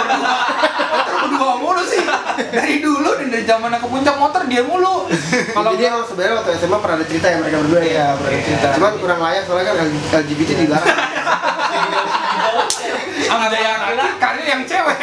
berdua. 1.28 1.54
Mulu 1.60 1.84
sih. 1.84 2.02
Dari 2.38 2.76
dulu 2.80 3.10
dari 3.28 3.44
zaman 3.44 3.76
ke 3.76 3.88
puncak 3.88 4.16
motor 4.16 4.42
dia 4.48 4.62
mulu. 4.64 5.12
Kalau 5.54 5.72
Jadi 5.76 5.84
emang 5.88 6.04
sebenarnya 6.08 6.36
waktu 6.40 6.52
SMA 6.58 6.78
pernah 6.80 6.96
ada 6.98 7.06
cerita 7.06 7.28
ya 7.28 7.38
mereka 7.44 7.58
berdua 7.62 7.80
ya. 7.84 7.88
Iya, 7.88 8.06
pernah 8.16 8.32
ada 8.32 8.42
cerita. 8.48 8.68
Cuman 8.80 8.94
kurang 9.02 9.20
layak 9.22 9.44
soalnya 9.46 9.66
kan 9.74 9.76
LGBT 10.24 10.50
dilarang. 10.64 10.98
ada 13.48 13.58
yang 13.64 13.80
laki, 13.80 14.16
karya 14.20 14.44
yang 14.44 14.64
cewek. 14.68 15.00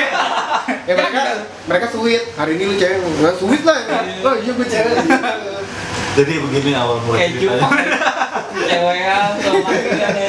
ya 0.84 0.92
mereka 0.96 1.20
mereka 1.64 1.86
sweet. 1.88 2.22
Hari 2.36 2.50
ini 2.60 2.64
lu 2.68 2.74
cewek, 2.76 2.98
nggak 3.00 3.36
sweet 3.40 3.62
lah. 3.64 3.78
Ya. 3.80 4.00
Oh 4.24 4.34
iya 4.36 4.52
gue 4.52 4.66
cewek. 4.68 4.96
Jadi 6.14 6.32
begini 6.38 6.70
awal 6.78 7.02
mulai 7.02 7.34
Keju. 7.34 7.48
kalian 9.64 10.14
ya. 10.14 10.28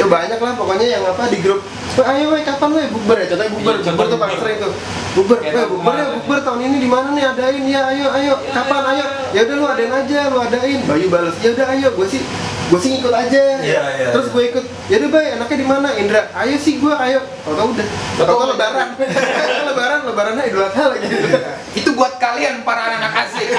Ya 0.00 0.06
banyak 0.08 0.38
lah 0.40 0.52
pokoknya 0.56 0.86
yang 0.88 1.04
apa 1.04 1.28
di 1.28 1.38
grup. 1.44 1.60
"Weh, 1.90 2.06
ayo 2.06 2.24
weh 2.30 2.42
kapan 2.46 2.70
weh 2.70 2.86
bukber 2.86 3.16
ya? 3.18 3.26
Contohnya 3.34 3.50
bukber, 3.50 3.74
Iya, 3.74 3.90
bukber 3.90 4.06
tuh 4.06 4.18
paling 4.22 4.38
sering 4.38 4.58
tuh. 4.62 4.72
Bukber, 5.18 5.38
tahun 5.42 5.68
bukber 5.74 5.94
ya 5.98 6.06
bukber 6.14 6.38
tahun 6.46 6.60
ini 6.62 6.76
di 6.78 6.88
mana 6.88 7.08
nih? 7.18 7.24
Adain 7.34 7.64
ya 7.66 7.80
ayo 7.90 8.06
ayo. 8.14 8.34
Kapan 8.54 8.82
ayo? 8.94 9.04
Ya 9.34 9.40
udah 9.46 9.56
lu 9.58 9.66
adain 9.66 9.92
aja 9.92 10.18
lu 10.30 10.38
adain. 10.38 10.80
Bayu 10.86 11.06
balas 11.10 11.34
ya 11.42 11.50
udah 11.50 11.66
ayo. 11.74 11.88
Gue 11.98 12.06
sih 12.06 12.22
gue 12.70 12.78
sih 12.78 12.90
ngikut 12.94 13.10
aja. 13.10 13.42
Iya, 13.58 13.82
iya, 13.98 14.06
terus 14.14 14.30
iya. 14.30 14.34
gue 14.38 14.42
ikut. 14.54 14.64
Ya 14.86 14.96
udah 15.02 15.10
bay 15.10 15.26
enaknya 15.34 15.56
di 15.58 15.66
mana? 15.66 15.88
Indra 15.98 16.20
ayo 16.38 16.56
sih 16.62 16.78
gue 16.78 16.94
ayo. 16.94 17.20
Tau 17.42 17.54
tau 17.58 17.68
udah. 17.74 17.86
Tau 18.14 18.26
tau 18.38 18.46
lebaran. 18.54 18.88
lebaran 19.74 20.00
lebarannya 20.06 20.44
idul 20.46 20.62
adha 20.62 20.84
lagi. 20.94 21.08
Itu 21.74 21.90
buat 21.98 22.22
kalian 22.22 22.62
para 22.62 23.02
anak 23.02 23.26
asik. 23.26 23.50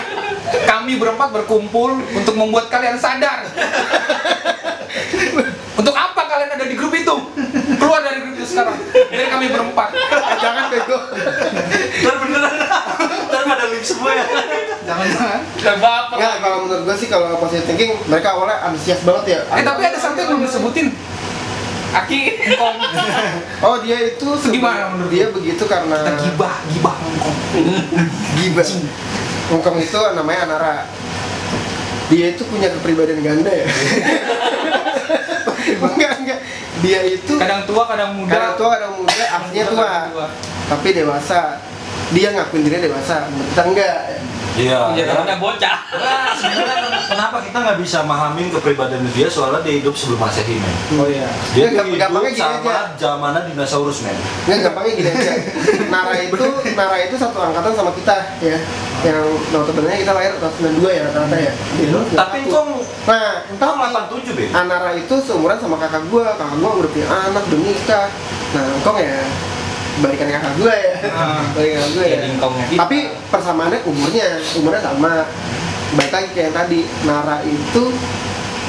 Kami 0.63 0.95
berempat 0.95 1.35
berkumpul 1.35 1.99
untuk 2.15 2.35
membuat 2.39 2.71
kalian 2.71 2.95
sadar. 2.95 3.43
Untuk 5.71 5.95
apa 5.97 6.21
kalian 6.29 6.51
ada 6.53 6.65
di 6.67 6.75
grup 6.77 6.93
itu? 6.93 7.00
Keluar 7.81 8.05
dari 8.05 8.21
grup 8.21 8.37
itu 8.37 8.45
sekarang. 8.45 8.77
Dari 8.93 9.27
kami 9.33 9.45
berempat. 9.49 9.89
jangan 10.37 10.63
bego 10.69 10.97
Ntar 12.01 12.15
beneran, 12.21 12.53
ntar 13.25 13.41
pada 13.41 13.65
lip 13.73 13.81
semua 13.81 14.11
ya. 14.13 14.25
Jangan-jangan. 14.85 15.41
Udah 15.57 15.75
baper. 15.81 16.17
Nggak, 16.21 16.33
kalau 16.45 16.57
menurut 16.65 16.83
gue 16.85 16.95
sih 17.01 17.07
kalau 17.09 17.25
positive 17.41 17.65
thinking 17.65 17.97
mereka 18.05 18.37
awalnya 18.37 18.61
antusias 18.69 19.01
banget 19.01 19.23
ya 19.33 19.39
Eh 19.57 19.65
tapi 19.65 19.81
ada 19.81 19.97
satu 19.97 20.17
yang 20.21 20.29
belum 20.37 20.41
disebutin. 20.45 20.87
Aki, 21.91 22.47
oh 23.67 23.83
dia 23.83 24.15
itu 24.15 24.27
Gimana 24.47 24.95
menurut 24.95 25.11
dia 25.11 25.27
begitu 25.27 25.67
karena 25.67 25.99
Kita 25.99 26.23
gibah, 26.23 26.55
gibah 26.71 26.95
Ngkong. 26.95 27.37
Gibah. 28.39 28.65
Hongkong 29.51 29.77
itu 29.83 29.99
namanya 30.15 30.39
Anara. 30.47 30.87
Dia 32.07 32.31
itu 32.31 32.47
punya 32.47 32.71
kepribadian 32.71 33.19
ganda 33.19 33.51
ya. 33.51 33.67
enggak. 35.83 36.20
Dia 36.81 36.99
itu 37.05 37.33
Kadang 37.37 37.63
tua, 37.69 37.85
kadang 37.85 38.17
muda. 38.17 38.33
kadang 38.33 38.53
tua 38.57 38.67
kadang 38.73 38.91
muda, 38.97 39.23
aslinya 39.23 39.65
tua. 39.69 39.89
Tua. 40.09 40.27
Tapi 40.69 40.87
dewasa. 40.93 41.61
Dia 42.11 42.27
ngakuin 42.35 42.67
dirinya 42.67 42.91
dewasa, 42.91 43.23
kita 43.31 43.63
enggak. 43.71 43.95
Iya. 44.53 44.79
Jalannya 44.93 45.37
bocah. 45.37 45.77
Nah, 45.91 46.31
sebenarnya 46.33 46.75
ken- 46.81 47.07
kenapa 47.07 47.37
kita 47.39 47.57
nggak 47.57 47.77
bisa 47.79 47.97
mahamin 48.01 48.47
kepribadian 48.49 49.03
dia 49.09 49.27
soalnya 49.27 49.59
dia 49.59 49.75
hidup 49.77 49.91
sebelum 49.91 50.19
masehi 50.19 50.55
men. 50.55 50.75
oh 50.93 51.05
iya 51.05 51.27
Dia 51.51 51.61
Ya, 51.61 51.69
gamp- 51.73 51.95
gampangnya 51.97 52.29
hidup 52.29 52.39
gini 52.51 52.59
sama 52.59 52.71
aja. 52.73 52.95
zamannya 52.97 53.41
dinosaurus 53.47 53.97
men. 54.01 54.17
Nggak 54.43 54.59
gampangnya 54.65 54.91
gini 54.93 55.09
aja. 55.09 55.33
Nara 55.87 56.13
itu 56.17 56.45
Nara 56.71 56.97
itu 56.99 57.15
satu 57.15 57.37
angkatan 57.39 57.71
sama 57.71 57.91
kita 57.93 58.15
ya. 58.39 58.57
Yang 59.01 59.17
notabene 59.49 59.97
kita 59.97 60.13
lahir 60.13 60.31
tahun 60.37 60.53
92 60.77 60.89
ya 60.91 61.01
rata-rata 61.03 61.37
ya. 61.37 61.53
Dulu 61.81 61.99
Tapi 62.11 62.37
91. 62.39 62.49
kok 62.49 62.63
Nah, 63.01 63.33
entah 63.43 63.67
tapi 63.67 63.89
87 63.89 64.37
deh. 64.37 64.47
Anara 64.51 64.91
itu 64.93 65.15
seumuran 65.19 65.57
sama 65.57 65.75
kakak 65.75 66.05
gua, 66.07 66.31
kakak 66.31 66.57
gua 66.57 66.71
udah 66.77 66.89
punya 66.89 67.07
anak, 67.09 67.43
udah 67.43 67.59
nikah. 67.59 68.07
Nah, 68.51 68.65
engkong 68.73 68.97
ya 68.99 69.15
balikan 69.99 70.27
kakak 70.31 70.53
gua 70.55 70.73
ya. 70.73 70.93
Ah. 71.11 71.43
balikan 71.55 71.77
kakak 71.83 71.91
gua 71.91 72.05
ya. 72.07 72.17
Jadi 72.23 72.27
kita. 72.31 72.79
Tapi 72.79 72.97
persamaannya 73.27 73.79
umurnya, 73.83 74.27
umurnya 74.55 74.81
sama. 74.81 75.13
Baik 75.91 76.11
lagi 76.15 76.29
kayak 76.31 76.45
yang 76.47 76.55
tadi, 76.55 76.79
Nara 77.03 77.37
itu 77.43 77.83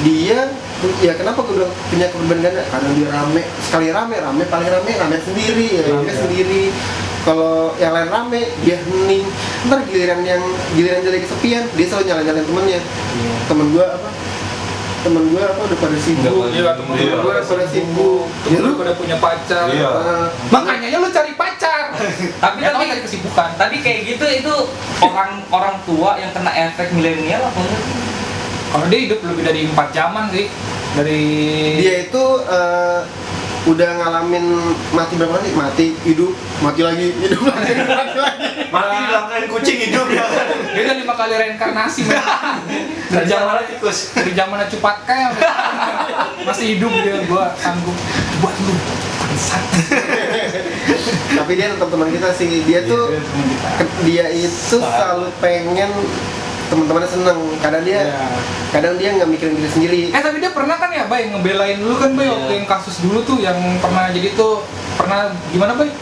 dia 0.02 0.50
ya 0.98 1.14
kenapa 1.14 1.46
gue 1.46 1.54
bilang 1.54 1.70
punya 1.86 2.06
keberbedaan 2.10 2.42
ganda? 2.42 2.62
Karena 2.66 2.88
dia 2.98 3.08
rame, 3.14 3.42
sekali 3.62 3.86
rame, 3.94 4.16
rame 4.18 4.42
paling 4.50 4.66
rame, 4.66 4.92
rame 4.98 5.16
sendiri, 5.22 5.66
ya 5.78 5.82
rame 5.86 6.10
Iya. 6.10 6.14
sendiri. 6.18 6.64
Kalau 7.22 7.70
yang 7.78 7.94
lain 7.94 8.10
rame, 8.10 8.42
dia 8.66 8.82
hening. 8.82 9.22
Ntar 9.70 9.86
giliran 9.86 10.26
yang 10.26 10.42
giliran 10.74 11.06
lagi 11.06 11.22
kesepian, 11.22 11.62
dia 11.78 11.86
selalu 11.86 12.04
nyalain-nyalain 12.10 12.46
temennya. 12.50 12.80
Temen 13.46 13.66
gua 13.70 13.86
apa? 13.94 14.08
Temen 15.02 15.24
gua 15.28 15.42
apa 15.44 15.60
udah 15.62 15.78
pada 15.78 15.98
sibuk. 15.98 16.30
Udah 16.32 16.48
iya 16.48 16.70
temen 16.72 16.94
Iya. 16.94 17.14
gue 17.16 17.26
udah 17.28 17.42
pada 17.44 17.66
sibuk 17.66 18.24
temen 18.40 18.54
Ya, 18.54 18.58
lu 18.60 18.70
pada 18.76 18.92
punya 18.94 19.16
pacar 19.18 19.64
Iya. 19.68 19.90
Eh, 19.90 20.26
makanya 20.48 20.86
ya 20.86 20.98
lu 20.98 21.08
cari 21.08 21.32
pacar 21.34 21.82
Tapi 22.42 22.56
Nggak 22.56 22.70
tahu 22.70 22.80
tapi 22.80 22.90
cari 22.92 23.02
kesibukan 23.02 23.48
Tadi 23.56 23.76
kayak 23.78 24.00
gitu 24.06 24.24
itu 24.24 24.54
orang 25.00 25.42
orang 25.48 25.76
tua 25.82 26.14
yang 26.16 26.30
kena 26.30 26.50
efek 26.62 26.90
milenial 26.92 27.42
apa 27.42 27.58
enggak? 27.58 27.84
kalau 28.64 28.88
dia 28.88 29.00
hidup 29.02 29.20
lebih 29.22 29.44
dari 29.44 29.60
empat 29.66 29.92
zaman 29.92 30.32
sih 30.32 30.48
dari 30.92 31.22
dia 31.76 32.08
itu 32.08 32.24
eh, 32.40 33.00
udah 33.64 33.88
ngalamin 33.94 34.44
mati 34.90 35.14
berapa 35.14 35.38
kali? 35.38 35.50
Mati, 35.52 35.86
hidup, 36.02 36.32
mati 36.58 36.82
lagi, 36.82 37.14
hidup 37.14 37.42
lagi, 37.44 37.72
mati 37.78 38.18
lagi. 38.18 38.46
Mati 38.68 38.96
dilangkain 38.98 39.44
kucing 39.46 39.78
hidup 39.80 40.06
ya. 40.08 40.24
dia 40.72 40.82
udah 40.82 40.96
lima 40.96 41.14
kali 41.14 41.34
reinkarnasi 41.36 42.02
dari 43.06 43.26
zaman 43.28 43.62
tikus. 43.68 43.98
dari 44.12 44.32
zaman 44.32 44.64
Cupatka 44.64 45.12
ya 45.12 45.28
masih 46.42 46.74
hidup 46.74 46.90
dia 46.90 47.20
gua 47.24 47.52
sanggup 47.54 47.94
buat 48.40 48.54
lu 48.58 48.72
bangsat 49.20 49.62
Tapi 51.32 51.52
dia 51.54 51.70
tetap 51.70 51.88
teman 51.88 52.08
kita 52.08 52.28
sih. 52.32 52.64
Dia 52.64 52.82
tuh 52.82 53.12
kita. 53.12 53.68
ke- 53.78 53.96
dia 54.02 54.26
itu 54.32 54.76
selalu 54.78 55.28
pengen 55.38 55.92
teman-temannya 56.72 57.10
seneng. 57.12 57.38
Kadang 57.60 57.82
dia 57.84 58.00
Iya. 58.08 58.24
kadang 58.72 58.94
dia 58.96 59.08
nggak 59.12 59.28
mikirin 59.28 59.54
diri 59.60 59.68
sendiri. 59.68 60.02
Eh 60.08 60.22
tapi 60.24 60.40
dia 60.40 60.48
pernah 60.56 60.80
kan 60.80 60.88
ya 60.88 61.04
Bay 61.04 61.28
ngebelain 61.28 61.76
lu 61.84 61.92
kan 62.00 62.16
Bay 62.16 62.24
Iya. 62.24 62.32
waktu 62.32 62.52
yang 62.64 62.66
kasus 62.66 63.04
dulu 63.04 63.20
tuh 63.20 63.36
yang 63.44 63.60
pernah 63.84 64.08
jadi 64.08 64.32
tuh 64.32 64.64
pernah 64.96 65.28
gimana 65.52 65.76
Bay? 65.76 65.92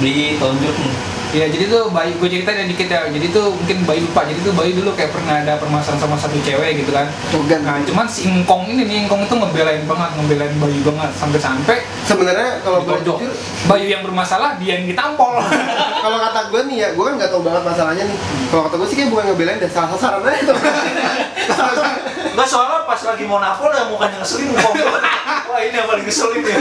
Ditonjok 0.00 0.76
nih. 0.80 0.94
Ya 1.28 1.44
jadi 1.44 1.68
tuh 1.68 1.92
Bayu, 1.92 2.16
gue 2.16 2.24
ceritain 2.24 2.56
ya 2.56 2.64
dikit 2.64 2.88
ya 2.88 3.04
Jadi 3.04 3.28
tuh 3.28 3.52
mungkin 3.52 3.84
Bayu 3.84 4.00
lupa, 4.08 4.24
jadi 4.24 4.40
tuh 4.40 4.56
Bayu 4.56 4.72
dulu 4.72 4.96
kayak 4.96 5.12
pernah 5.12 5.44
ada 5.44 5.60
permasalahan 5.60 6.00
sama 6.00 6.16
satu 6.16 6.40
cewek 6.40 6.80
gitu 6.80 6.88
kan 6.88 7.04
Togan. 7.28 7.68
Nah 7.68 7.84
cuman 7.84 8.08
si 8.08 8.24
Ingkong 8.24 8.64
ini 8.64 8.88
nih, 8.88 9.04
Ingkong 9.04 9.28
itu 9.28 9.36
ngebelain 9.36 9.84
banget, 9.84 10.10
ngebelain 10.16 10.54
Bayu 10.56 10.80
banget 10.88 11.12
Sampai-sampai 11.20 11.84
Sebenarnya 12.08 12.64
kalau 12.64 12.80
boleh 12.80 13.04
ditonjok. 13.04 13.18
jujur, 13.20 13.32
Bayu 13.68 13.86
yang 13.86 14.00
bermasalah, 14.00 14.56
dia 14.56 14.80
yang 14.80 14.88
ditampol 14.88 15.44
kalau 16.04 16.16
kata 16.24 16.40
gue 16.48 16.60
nih 16.72 16.76
ya, 16.80 16.88
gue 16.96 17.04
kan 17.04 17.14
nggak 17.20 17.28
tahu 17.28 17.42
banget 17.44 17.62
masalahnya 17.68 18.04
nih. 18.08 18.18
Kalau 18.48 18.62
kata 18.64 18.74
gue 18.80 18.88
sih 18.88 18.96
kayak 18.96 19.10
bukan 19.12 19.24
ngebelain 19.28 19.60
dan 19.60 19.68
salah 19.68 19.88
sasaran 19.92 20.24
aja 20.24 20.40
tuh. 20.48 20.56
Enggak 22.32 22.48
soalnya 22.48 22.86
pas 22.86 23.00
lagi 23.02 23.24
mau 23.26 23.42
napol 23.42 23.74
yang 23.74 23.90
mukanya 23.90 24.22
ngeselin 24.22 24.54
ngomong. 24.54 24.94
Wah 25.50 25.58
ini 25.58 25.74
yang 25.74 25.88
paling 25.90 26.06
ngeselin 26.06 26.40
ya. 26.40 26.56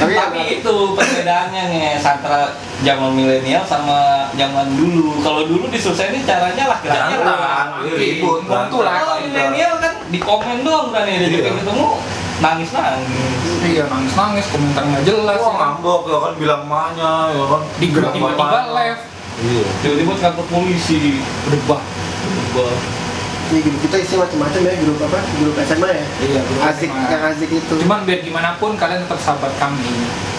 Tapi, 0.00 0.12
ya, 0.16 0.26
Tapi 0.26 0.40
itu 0.58 0.74
perbedaannya 0.96 1.62
nih 1.70 1.82
antara 2.00 2.56
zaman 2.82 3.10
milenial 3.14 3.62
sama 3.64 4.28
zaman 4.34 4.66
dulu. 4.74 5.20
Kalau 5.22 5.46
dulu 5.46 5.70
diselesaikan 5.70 6.26
caranya 6.26 6.64
laki-laki 6.74 7.16
Jantan, 7.16 7.68
ribut. 7.86 8.42
Ingkong 8.44 8.66
tuh 8.66 8.80
lah 8.82 8.92
Kalau 8.98 9.16
milenial 9.22 9.72
kan 9.78 9.92
di 10.10 10.18
komen 10.18 10.58
doang 10.66 10.88
kan 10.90 11.04
ya, 11.06 11.16
jadi 11.30 11.36
Iya. 11.40 11.52
ketemu 11.62 11.86
nangis 12.40 12.70
nangis. 12.70 13.08
Iya 13.60 13.84
nangis-nangis, 13.86 14.46
komentar 14.48 14.82
nggak 14.82 15.04
jelas 15.04 15.36
Wah 15.36 15.46
ya. 15.46 15.58
ngambok 15.60 16.02
ya 16.06 16.18
kan 16.18 16.32
bilang 16.34 16.62
mahnya 16.64 17.12
ya 17.30 17.44
kan. 17.46 17.60
Di 17.76 17.86
grup 17.88 18.10
tiba-tiba 18.10 18.60
live 18.70 19.00
Iya. 19.40 19.64
Tiba-tiba 19.80 20.12
ke 20.12 20.22
kantor 20.22 20.46
polisi. 20.48 21.20
Berubah 21.44 21.80
Berubah. 22.20 22.72
ya 23.50 23.58
grup 23.58 23.78
kita 23.82 23.96
isi 23.98 24.14
macam-macam 24.14 24.60
ya 24.62 24.74
grup 24.76 24.98
apa? 25.00 25.18
Grup 25.34 25.56
SMA 25.58 25.88
ya. 25.90 26.04
Iya, 26.22 26.40
grup 26.40 26.60
Asik, 26.62 26.88
SMA. 26.88 27.08
yang 27.08 27.22
asik 27.26 27.50
itu. 27.50 27.74
Cuman 27.78 28.04
biar 28.04 28.20
gimana 28.20 28.56
pun 28.56 28.72
kalian 28.74 29.02
tetap 29.02 29.18
sahabat 29.18 29.52
kami 29.56 29.90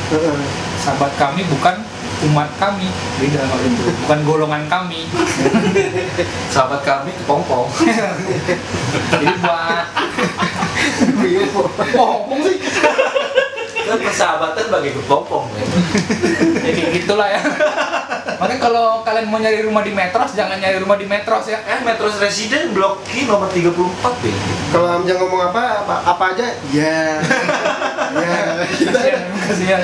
Heeh. 0.10 0.36
Sahabat 0.78 1.14
kami 1.16 1.46
bukan 1.46 1.76
umat 2.22 2.46
kami 2.56 2.86
Beda 3.18 3.42
kalau 3.42 3.66
itu, 3.66 3.82
bukan 4.06 4.20
golongan 4.24 4.64
kami 4.68 5.10
Sahabat 6.54 6.82
kami 6.82 7.12
kepompong. 7.16 7.66
Jadi 9.12 9.26
buat. 9.40 9.86
Pompong 11.96 12.42
sih 12.46 12.58
kan 13.92 14.00
persahabatan 14.00 14.66
bagi 14.72 14.90
kepompong 14.96 15.52
ya. 15.52 15.66
Ya 16.64 16.72
kayak 16.72 16.92
gitulah 16.96 17.28
ya 17.28 17.42
Makanya 18.40 18.60
kalau 18.64 18.86
kalian 19.04 19.28
mau 19.28 19.38
nyari 19.38 19.60
rumah 19.68 19.84
di 19.84 19.92
Metros 19.92 20.32
Jangan 20.32 20.58
nyari 20.64 20.80
rumah 20.80 20.96
di 20.96 21.06
Metros 21.06 21.46
ya 21.52 21.60
Eh 21.68 21.84
Metros 21.84 22.16
Resident 22.18 22.72
Blok 22.72 23.04
G 23.12 23.28
nomor 23.28 23.52
34 23.52 24.24
deh. 24.24 24.36
Kalau 24.72 24.88
Amjang 24.88 25.20
ngomong 25.20 25.52
apa, 25.52 25.84
apa, 25.84 25.96
apa 26.08 26.24
aja, 26.32 26.48
ya, 26.72 27.20
ya, 28.24 28.36
Kasihan, 28.72 29.24
kasihan 29.36 29.82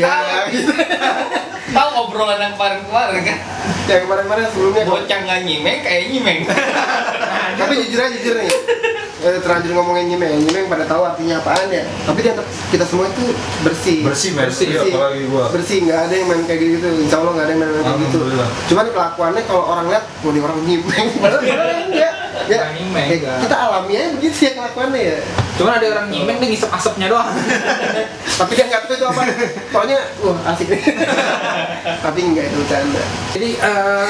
ya, 0.00 0.48
gitu. 0.48 0.72
Tahu 1.72 1.88
obrolan 2.08 2.40
yang 2.40 2.56
kemarin-kemarin 2.56 3.20
kan? 3.28 3.38
Yang 3.84 4.00
kemarin-kemarin 4.08 4.44
sebelumnya. 4.48 4.82
Bocah 4.88 5.18
nggak 5.28 5.40
nyimeng 5.44 5.78
kayak 5.84 6.04
nyimeng. 6.08 6.40
Tapi 7.60 7.72
jujur 7.84 8.00
aja 8.00 8.16
jujur 8.16 8.34
nih. 8.40 8.52
Eh, 9.22 9.38
terlanjur 9.38 9.70
ngomongin 9.78 10.10
nyimeng, 10.10 10.34
nyimeng 10.34 10.66
pada 10.66 10.82
tahu 10.82 11.06
artinya 11.06 11.38
apaan 11.38 11.70
ya. 11.70 11.86
Tapi 12.02 12.26
di 12.26 12.28
antara 12.34 12.42
kita 12.74 12.82
semua 12.82 13.06
itu 13.06 13.30
bersih. 13.62 14.02
Bersih, 14.02 14.30
bersih, 14.34 14.66
Iya, 14.74 14.82
apalagi 14.82 15.30
gua. 15.30 15.46
bersih, 15.54 15.78
nggak 15.86 16.10
ada 16.10 16.14
yang 16.18 16.26
main 16.26 16.42
kayak 16.42 16.58
gitu. 16.58 16.86
Insya 17.06 17.22
Allah 17.22 17.32
nggak 17.38 17.46
ada 17.46 17.52
yang 17.54 17.60
main 17.62 17.70
kayak 17.86 17.98
gitu. 18.02 18.18
Cuman 18.66 18.86
kelakuannya 18.90 19.42
kalau 19.46 19.62
orang 19.70 19.86
lihat, 19.94 20.04
mau 20.26 20.34
di 20.34 20.40
orang 20.42 20.58
nyimeng, 20.66 21.06
padahal 21.22 21.38
padahal 21.38 21.86
enggak. 21.86 22.11
Ya, 22.48 22.62
nyimeng, 22.74 23.08
ya, 23.22 23.38
kita 23.42 23.56
alami 23.56 23.92
aja 23.94 24.08
begitu 24.18 24.36
ya 24.46 24.50
kelakuannya 24.58 25.00
ya. 25.00 25.18
Cuman 25.58 25.72
ada 25.78 25.86
orang 25.92 26.06
nyimeng 26.08 26.36
dia 26.40 26.48
ngisep 26.48 26.70
asapnya 26.72 27.06
doang 27.12 27.28
Tapi 28.40 28.52
dia 28.56 28.64
nggak 28.66 28.88
tahu 28.88 28.96
itu 28.96 29.06
apa. 29.06 29.20
Soalnya, 29.68 29.98
wah 30.24 30.50
asik 30.54 30.66
nih. 30.72 30.80
Tapi 32.04 32.18
enggak 32.24 32.44
itu 32.48 32.56
bercanda. 32.64 33.02
Jadi 33.36 33.48
eh 33.60 34.08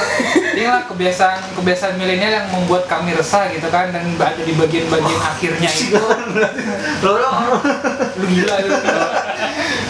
inilah 0.57 0.83
kebiasaan 0.87 1.39
kebiasaan 1.59 1.95
milenial 1.99 2.33
yang 2.33 2.49
membuat 2.53 2.87
kami 2.87 3.17
resah 3.17 3.51
gitu 3.51 3.67
kan 3.73 3.91
dan 3.91 4.05
ada 4.17 4.43
di 4.43 4.55
bagian-bagian 4.55 5.21
akhirnya 5.21 5.71
itu 5.71 5.99
Lo 7.05 7.19
lo 7.19 7.31
lu 8.21 8.25
gila 8.29 8.55
gitu. 8.63 8.77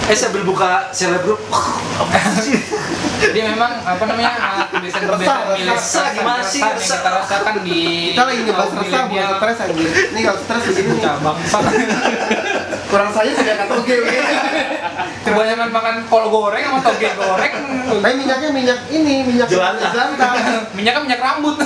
Eh 0.03 0.17
sambil 0.17 0.43
buka 0.43 0.91
selebgram? 0.91 1.39
Jadi 3.23 3.39
memang 3.41 3.71
apa 3.81 4.03
namanya 4.03 4.33
eh, 4.35 4.67
kebiasaan-kebiasaan 4.69 5.15
Resah, 5.15 5.39
milenial 5.47 5.79
resah, 5.79 6.07
gimana 6.11 6.43
sih, 6.43 6.59
yang 6.59 6.75
resah? 6.75 6.99
kita 6.99 7.11
rasakan 7.15 7.55
di 7.63 7.79
Kita 8.11 8.23
lagi 8.27 8.41
ngebahas 8.43 8.73
resah 8.75 9.03
bukan 9.07 9.29
stres 9.39 9.59
anjir. 9.63 9.89
Ini 10.11 10.21
kalau 10.21 10.39
stres. 10.43 10.63
Bocah 10.83 11.15
bangsa 11.23 11.59
Kurang 12.91 13.09
saya 13.09 13.31
sudah 13.33 13.55
kata 13.57 13.73
oke 13.73 13.95
oke. 13.95 14.19
kebanyakan 15.23 15.69
makan 15.71 15.95
kol 16.11 16.27
goreng 16.29 16.65
sama 16.67 16.81
toge 16.83 17.09
goreng 17.15 17.53
Tapi 17.95 18.15
minyaknya 18.19 18.51
minyak 18.51 18.81
ini, 18.91 19.15
minyak 19.23 19.47
jelantah. 19.47 19.91
minyaknya 20.75 21.01
minyak 21.01 21.21
rambut 21.23 21.57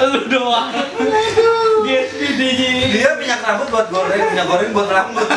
Lu 0.00 0.20
doang. 0.28 0.72
Rambut 3.50 3.68
buat 3.74 3.86
goreng, 3.90 4.22
minyak 4.30 4.46
goreng 4.46 4.70
buat 4.70 4.88
rambut. 4.88 5.28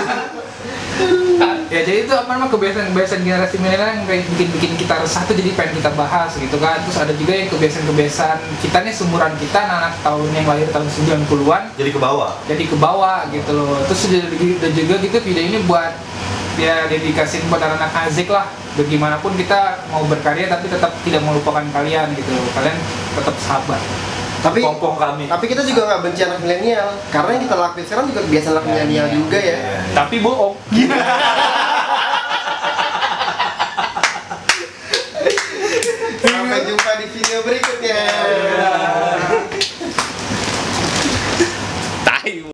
ya 1.73 1.81
jadi 1.81 2.05
itu 2.05 2.13
apa 2.13 2.37
namanya 2.37 2.53
kebiasaan-kebiasaan 2.53 3.25
generasi 3.25 3.57
milenial 3.57 3.89
yang 3.97 4.05
kayak 4.05 4.29
bikin-bikin 4.37 4.77
kita 4.77 4.93
resah 5.01 5.25
tuh 5.25 5.33
jadi 5.33 5.49
pengen 5.57 5.81
kita 5.81 5.89
bahas 5.97 6.29
gitu 6.37 6.57
kan. 6.61 6.77
Terus 6.85 6.97
ada 7.01 7.13
juga 7.17 7.33
yang 7.33 7.49
kebiasaan-kebiasaan 7.49 8.37
kita 8.61 8.77
nih 8.85 8.93
seumuran 8.93 9.33
kita 9.41 9.57
anak-anak 9.57 9.93
tahun 10.05 10.29
yang 10.37 10.45
lahir 10.45 10.67
tahun 10.69 10.85
90-an 10.85 11.63
Jadi 11.73 11.89
ke 11.89 11.99
bawah. 11.99 12.31
jadi 12.45 12.63
ke 12.69 12.77
bawah 12.77 13.19
gitu 13.33 13.51
loh. 13.57 13.81
Terus 13.89 14.01
udah 14.05 14.71
juga 14.77 14.95
gitu 15.01 15.17
video 15.25 15.43
ini 15.49 15.57
buat 15.65 15.91
ya 16.61 16.85
dedikasiin 16.85 17.49
buat 17.49 17.57
anak-anak 17.57 18.05
azik 18.05 18.29
lah. 18.29 18.45
Bagaimanapun 18.73 19.33
kita 19.37 19.85
mau 19.93 20.05
berkarya 20.05 20.49
tapi 20.49 20.69
tetap 20.69 20.93
tidak 21.05 21.21
melupakan 21.25 21.61
kalian 21.73 22.09
gitu 22.17 22.33
kalian 22.57 22.77
tetap 23.13 23.37
sabar 23.37 23.77
tapi 24.43 24.59
pompong 24.59 24.99
kami. 24.99 25.31
tapi 25.31 25.47
kita 25.47 25.63
juga 25.63 25.87
nggak 25.87 26.03
benci 26.03 26.21
anak 26.27 26.43
milenial. 26.43 26.91
Karena 27.07 27.31
yang 27.39 27.47
kita 27.47 27.55
lakuin 27.55 27.87
sekarang 27.87 28.11
juga 28.11 28.21
biasa 28.27 28.51
anak 28.51 28.63
iya, 28.67 28.71
milenial 28.75 29.07
iya, 29.07 29.15
juga 29.15 29.39
ya. 29.39 29.55
Iya, 29.55 29.79
tapi 29.95 30.19
bohong. 30.19 30.59
Sampai 36.23 36.59
jumpa 36.67 36.91
di 36.99 37.07
video 37.07 37.39
berikutnya. 37.47 37.99